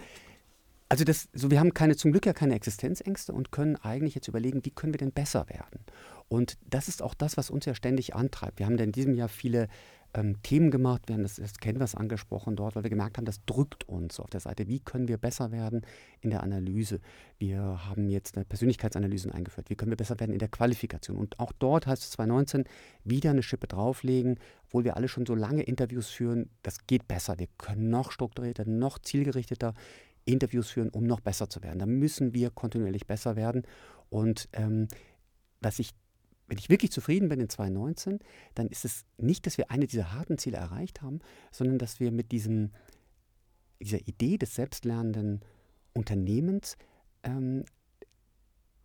also 0.89 1.03
das, 1.03 1.29
so 1.33 1.51
wir 1.51 1.59
haben 1.59 1.73
keine, 1.73 1.95
zum 1.95 2.11
Glück 2.11 2.25
ja 2.25 2.33
keine 2.33 2.55
Existenzängste 2.55 3.31
und 3.31 3.51
können 3.51 3.75
eigentlich 3.75 4.15
jetzt 4.15 4.27
überlegen, 4.27 4.65
wie 4.65 4.71
können 4.71 4.93
wir 4.93 4.97
denn 4.97 5.11
besser 5.11 5.47
werden. 5.47 5.85
Und 6.27 6.57
das 6.67 6.87
ist 6.87 7.01
auch 7.01 7.13
das, 7.13 7.37
was 7.37 7.49
uns 7.49 7.65
ja 7.65 7.75
ständig 7.75 8.15
antreibt. 8.15 8.59
Wir 8.59 8.65
haben 8.65 8.77
in 8.77 8.91
diesem 8.91 9.13
Jahr 9.13 9.29
viele 9.29 9.67
ähm, 10.13 10.41
Themen 10.41 10.71
gemacht. 10.71 11.03
Wir 11.07 11.15
haben 11.15 11.23
das, 11.23 11.35
das 11.35 11.57
Canvas 11.57 11.95
angesprochen 11.95 12.55
dort, 12.55 12.75
weil 12.75 12.83
wir 12.83 12.89
gemerkt 12.89 13.17
haben, 13.17 13.25
das 13.25 13.43
drückt 13.45 13.87
uns 13.87 14.19
auf 14.19 14.29
der 14.29 14.39
Seite. 14.39 14.67
Wie 14.67 14.79
können 14.79 15.07
wir 15.07 15.17
besser 15.17 15.51
werden 15.51 15.81
in 16.21 16.29
der 16.29 16.43
Analyse? 16.43 16.99
Wir 17.37 17.85
haben 17.87 18.09
jetzt 18.09 18.33
Persönlichkeitsanalysen 18.47 19.31
eingeführt. 19.31 19.69
Wie 19.69 19.75
können 19.75 19.91
wir 19.91 19.97
besser 19.97 20.19
werden 20.19 20.33
in 20.33 20.39
der 20.39 20.49
Qualifikation? 20.49 21.17
Und 21.17 21.39
auch 21.39 21.51
dort 21.51 21.87
heißt 21.87 22.03
es 22.03 22.11
2019 22.11 22.65
wieder 23.03 23.29
eine 23.29 23.43
Schippe 23.43 23.67
drauflegen, 23.67 24.39
obwohl 24.67 24.83
wir 24.83 24.97
alle 24.97 25.07
schon 25.07 25.25
so 25.25 25.35
lange 25.35 25.63
Interviews 25.63 26.09
führen. 26.09 26.49
Das 26.63 26.87
geht 26.87 27.07
besser. 27.07 27.37
Wir 27.37 27.47
können 27.57 27.89
noch 27.89 28.11
strukturierter, 28.11 28.65
noch 28.65 28.99
zielgerichteter 28.99 29.73
Interviews 30.25 30.69
führen, 30.69 30.89
um 30.89 31.05
noch 31.05 31.19
besser 31.19 31.49
zu 31.49 31.63
werden. 31.63 31.79
Da 31.79 31.85
müssen 31.85 32.33
wir 32.33 32.49
kontinuierlich 32.49 33.07
besser 33.07 33.35
werden. 33.35 33.63
Und 34.09 34.49
ähm, 34.53 34.87
was 35.61 35.79
ich 35.79 35.91
wenn 36.49 36.57
ich 36.57 36.69
wirklich 36.69 36.91
zufrieden 36.91 37.29
bin 37.29 37.39
in 37.39 37.49
2019, 37.49 38.19
dann 38.55 38.67
ist 38.67 38.83
es 38.83 39.05
nicht, 39.17 39.45
dass 39.45 39.57
wir 39.57 39.69
eine 39.69 39.87
dieser 39.87 40.13
harten 40.13 40.37
Ziele 40.37 40.57
erreicht 40.57 41.01
haben, 41.01 41.19
sondern 41.51 41.77
dass 41.77 41.99
wir 41.99 42.11
mit 42.11 42.31
diesem, 42.31 42.71
dieser 43.79 44.05
Idee 44.07 44.37
des 44.37 44.55
selbstlernenden 44.55 45.41
Unternehmens 45.93 46.75
ähm, 47.23 47.65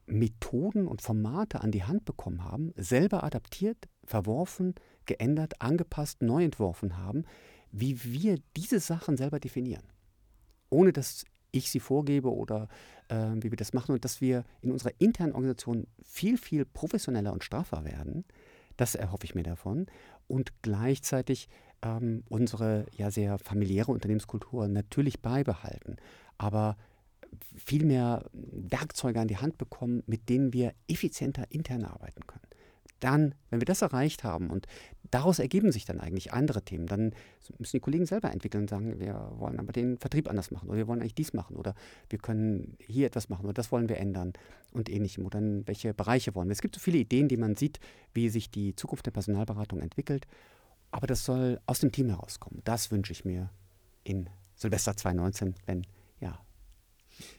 Methoden 0.06 0.86
und 0.86 1.00
Formate 1.00 1.62
an 1.62 1.70
die 1.70 1.84
Hand 1.84 2.04
bekommen 2.04 2.44
haben, 2.44 2.72
selber 2.76 3.24
adaptiert, 3.24 3.88
verworfen, 4.04 4.74
geändert, 5.06 5.62
angepasst, 5.62 6.20
neu 6.22 6.44
entworfen 6.44 6.98
haben, 6.98 7.24
wie 7.72 8.04
wir 8.04 8.38
diese 8.56 8.80
Sachen 8.80 9.16
selber 9.16 9.40
definieren. 9.40 9.84
Ohne 10.68 10.92
dass 10.92 11.24
ich 11.54 11.70
sie 11.70 11.80
vorgebe 11.80 12.32
oder 12.32 12.68
äh, 13.08 13.16
wie 13.36 13.50
wir 13.50 13.56
das 13.56 13.72
machen 13.72 13.92
und 13.92 14.04
dass 14.04 14.20
wir 14.20 14.44
in 14.60 14.72
unserer 14.72 14.92
internen 14.98 15.32
Organisation 15.32 15.86
viel, 16.02 16.38
viel 16.38 16.64
professioneller 16.64 17.32
und 17.32 17.44
straffer 17.44 17.84
werden. 17.84 18.24
Das 18.76 18.94
erhoffe 18.94 19.24
ich 19.24 19.34
mir 19.34 19.44
davon. 19.44 19.86
Und 20.26 20.52
gleichzeitig 20.62 21.48
ähm, 21.82 22.24
unsere 22.28 22.86
ja 22.96 23.10
sehr 23.10 23.38
familiäre 23.38 23.92
Unternehmenskultur 23.92 24.68
natürlich 24.68 25.20
beibehalten. 25.20 25.96
Aber 26.38 26.76
viel 27.56 27.84
mehr 27.84 28.24
Werkzeuge 28.32 29.20
an 29.20 29.28
die 29.28 29.38
Hand 29.38 29.58
bekommen, 29.58 30.02
mit 30.06 30.28
denen 30.28 30.52
wir 30.52 30.72
effizienter 30.88 31.44
intern 31.50 31.84
arbeiten 31.84 32.26
können 32.26 32.43
dann, 33.00 33.34
wenn 33.50 33.60
wir 33.60 33.66
das 33.66 33.82
erreicht 33.82 34.24
haben 34.24 34.50
und 34.50 34.66
daraus 35.10 35.38
ergeben 35.38 35.72
sich 35.72 35.84
dann 35.84 36.00
eigentlich 36.00 36.32
andere 36.32 36.62
Themen, 36.62 36.86
dann 36.86 37.14
müssen 37.58 37.76
die 37.76 37.80
Kollegen 37.80 38.06
selber 38.06 38.30
entwickeln 38.30 38.64
und 38.64 38.70
sagen, 38.70 38.98
wir 38.98 39.32
wollen 39.36 39.58
aber 39.58 39.72
den 39.72 39.98
Vertrieb 39.98 40.28
anders 40.28 40.50
machen 40.50 40.68
oder 40.68 40.78
wir 40.78 40.86
wollen 40.88 41.00
eigentlich 41.00 41.14
dies 41.14 41.32
machen 41.32 41.56
oder 41.56 41.74
wir 42.08 42.18
können 42.18 42.76
hier 42.78 43.06
etwas 43.06 43.28
machen 43.28 43.44
oder 43.44 43.54
das 43.54 43.70
wollen 43.72 43.88
wir 43.88 43.98
ändern 43.98 44.32
und 44.72 44.88
ähnlichem 44.88 45.26
oder 45.26 45.38
in 45.38 45.66
welche 45.66 45.94
Bereiche 45.94 46.34
wollen 46.34 46.48
wir. 46.48 46.52
Es 46.52 46.62
gibt 46.62 46.74
so 46.74 46.80
viele 46.80 46.98
Ideen, 46.98 47.28
die 47.28 47.36
man 47.36 47.56
sieht, 47.56 47.80
wie 48.12 48.28
sich 48.28 48.50
die 48.50 48.74
Zukunft 48.74 49.06
der 49.06 49.12
Personalberatung 49.12 49.80
entwickelt, 49.80 50.26
aber 50.90 51.06
das 51.06 51.24
soll 51.24 51.60
aus 51.66 51.80
dem 51.80 51.92
Team 51.92 52.08
herauskommen. 52.08 52.62
Das 52.64 52.90
wünsche 52.90 53.12
ich 53.12 53.24
mir 53.24 53.50
in 54.04 54.28
Silvester 54.54 54.96
2019, 54.96 55.54
wenn 55.66 55.86
ja 56.20 56.38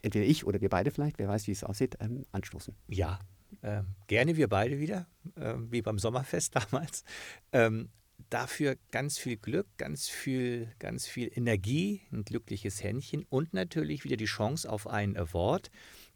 entweder 0.01 0.25
ich 0.25 0.45
oder 0.45 0.61
wir 0.61 0.69
beide 0.69 0.91
vielleicht, 0.91 1.19
wer 1.19 1.27
weiß, 1.27 1.47
wie 1.47 1.51
es 1.51 1.63
aussieht, 1.63 1.97
ähm, 1.99 2.25
anstoßen. 2.31 2.75
Ja, 2.87 3.19
äh, 3.61 3.83
gerne 4.07 4.37
wir 4.37 4.47
beide 4.47 4.79
wieder, 4.79 5.07
äh, 5.35 5.55
wie 5.69 5.81
beim 5.81 5.99
Sommerfest 5.99 6.55
damals. 6.71 7.03
Ähm, 7.51 7.89
dafür 8.29 8.77
ganz 8.91 9.17
viel 9.17 9.37
Glück, 9.37 9.67
ganz 9.77 10.09
viel, 10.09 10.71
ganz 10.79 11.05
viel 11.07 11.31
Energie, 11.33 12.01
ein 12.11 12.23
glückliches 12.23 12.83
Händchen 12.83 13.25
und 13.29 13.53
natürlich 13.53 14.03
wieder 14.03 14.17
die 14.17 14.25
Chance 14.25 14.69
auf 14.69 14.87
einen 14.87 15.17
Award. 15.17 15.69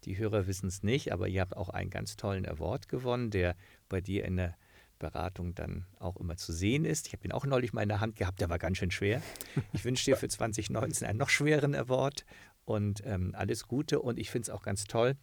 Die 0.04 0.18
Hörer 0.18 0.46
wissen 0.46 0.68
es 0.68 0.82
nicht, 0.82 1.12
aber 1.12 1.28
ihr 1.28 1.40
habt 1.40 1.56
auch 1.56 1.68
einen 1.68 1.90
ganz 1.90 2.16
tollen 2.16 2.46
Award 2.46 2.88
gewonnen, 2.88 3.30
der 3.30 3.54
bei 3.88 4.00
dir 4.00 4.24
in 4.24 4.36
der 4.36 4.56
Beratung 4.98 5.54
dann 5.54 5.86
auch 5.98 6.16
immer 6.16 6.36
zu 6.36 6.52
sehen 6.52 6.84
ist. 6.84 7.06
Ich 7.06 7.12
habe 7.14 7.24
ihn 7.24 7.32
auch 7.32 7.46
neulich 7.46 7.72
mal 7.72 7.82
in 7.82 7.88
der 7.88 8.00
Hand 8.00 8.16
gehabt, 8.16 8.40
der 8.40 8.50
war 8.50 8.58
ganz 8.58 8.78
schön 8.78 8.90
schwer. 8.90 9.22
Ich 9.72 9.84
wünsche 9.84 10.04
dir 10.04 10.16
für 10.16 10.28
2019 10.28 11.06
einen 11.06 11.18
noch 11.18 11.30
schweren 11.30 11.74
Award 11.74 12.24
und 12.64 13.02
ähm, 13.04 13.34
alles 13.34 13.66
Gute 13.66 14.00
und 14.00 14.18
ich 14.18 14.30
finde 14.30 14.44
es 14.44 14.50
auch 14.50 14.62
ganz 14.62 14.84
toll, 14.84 15.16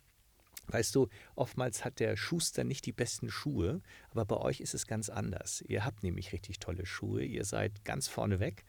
Weißt 0.68 0.94
du, 0.96 1.08
oftmals 1.36 1.86
hat 1.86 2.00
der 2.00 2.18
Schuster 2.18 2.64
nicht 2.64 2.86
die 2.86 2.92
besten 2.92 3.30
Schuhe, 3.30 3.82
aber 4.10 4.26
bei 4.26 4.38
euch 4.38 4.60
ist 4.60 4.74
es 4.74 4.86
ganz 4.88 5.10
anders. 5.10 5.62
Ihr 5.62 5.86
habt 5.86 6.04
nämlich 6.04 6.34
richtig 6.34 6.60
tolle 6.60 6.86
Schuhe, 6.86 7.24
ihr 7.24 7.46
seid 7.46 7.86
ganz 7.86 8.08
vorne 8.08 8.40
weg 8.40 8.66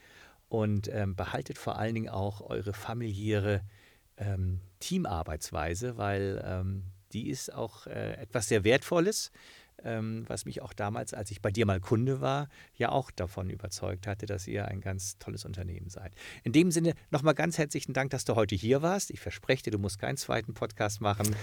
und 0.49 0.89
ähm, 0.89 1.17
behaltet 1.17 1.59
vor 1.59 1.79
allen 1.79 1.95
Dingen 1.95 2.09
auch 2.09 2.41
eure 2.41 2.73
familiäre 2.73 3.63
ähm, 4.17 4.61
Teamarbeitsweise, 4.81 5.97
weil 5.97 6.43
ähm, 6.45 6.85
die 7.13 7.29
ist 7.29 7.53
auch 7.53 7.87
äh, 7.87 8.15
etwas 8.15 8.49
sehr 8.49 8.65
Wertvolles 8.65 9.33
was 9.83 10.45
mich 10.45 10.63
auch 10.63 10.73
damals, 10.73 11.15
als 11.15 11.31
ich 11.31 11.41
bei 11.41 11.51
dir 11.51 11.67
mal 11.67 11.81
Kunde 11.81 12.21
war, 12.21 12.49
ja 12.75 12.91
auch 12.91 13.11
davon 13.11 13.51
überzeugt 13.51 14.07
hatte, 14.07 14.27
dass 14.27 14.47
ihr 14.47 14.67
ein 14.67 14.81
ganz 14.81 15.19
tolles 15.19 15.45
Unternehmen 15.45 15.89
seid. 15.89 16.13
In 16.43 16.53
dem 16.53 16.71
Sinne 16.71 16.95
nochmal 17.11 17.35
ganz 17.35 17.59
herzlichen 17.59 17.93
Dank, 17.93 18.11
dass 18.11 18.25
du 18.25 18.35
heute 18.35 18.55
hier 18.55 18.83
warst. 18.83 19.11
Ich 19.11 19.21
verspreche 19.21 19.65
dir, 19.65 19.71
du 19.71 19.79
musst 19.79 19.99
keinen 19.99 20.17
zweiten 20.17 20.55
Podcast 20.55 21.01
machen. 21.01 21.35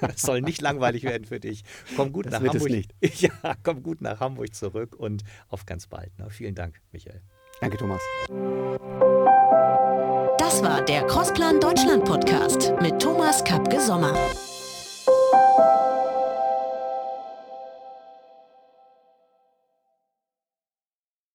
Es 0.00 0.22
soll 0.22 0.40
nicht 0.40 0.60
langweilig 0.60 1.02
werden 1.02 1.24
für 1.24 1.40
dich. 1.40 1.64
Komm 1.96 2.12
gut 2.12 2.26
das 2.26 2.40
nach 2.40 2.54
Hamburg. 2.54 2.84
Ja, 3.16 3.56
komm 3.62 3.82
gut 3.82 4.00
nach 4.00 4.20
Hamburg 4.20 4.54
zurück 4.54 4.96
und 4.96 5.24
auf 5.48 5.66
ganz 5.66 5.86
bald. 5.86 6.12
Na, 6.18 6.28
vielen 6.28 6.54
Dank, 6.54 6.80
Michael. 6.92 7.22
Danke, 7.60 7.76
Thomas. 7.76 8.02
Das 10.38 10.62
war 10.62 10.84
der 10.84 11.06
Crossplan 11.06 11.60
Deutschland 11.60 12.04
Podcast 12.04 12.72
mit 12.80 13.00
Thomas 13.00 13.42
Kapke 13.44 13.80
Sommer. 13.80 14.14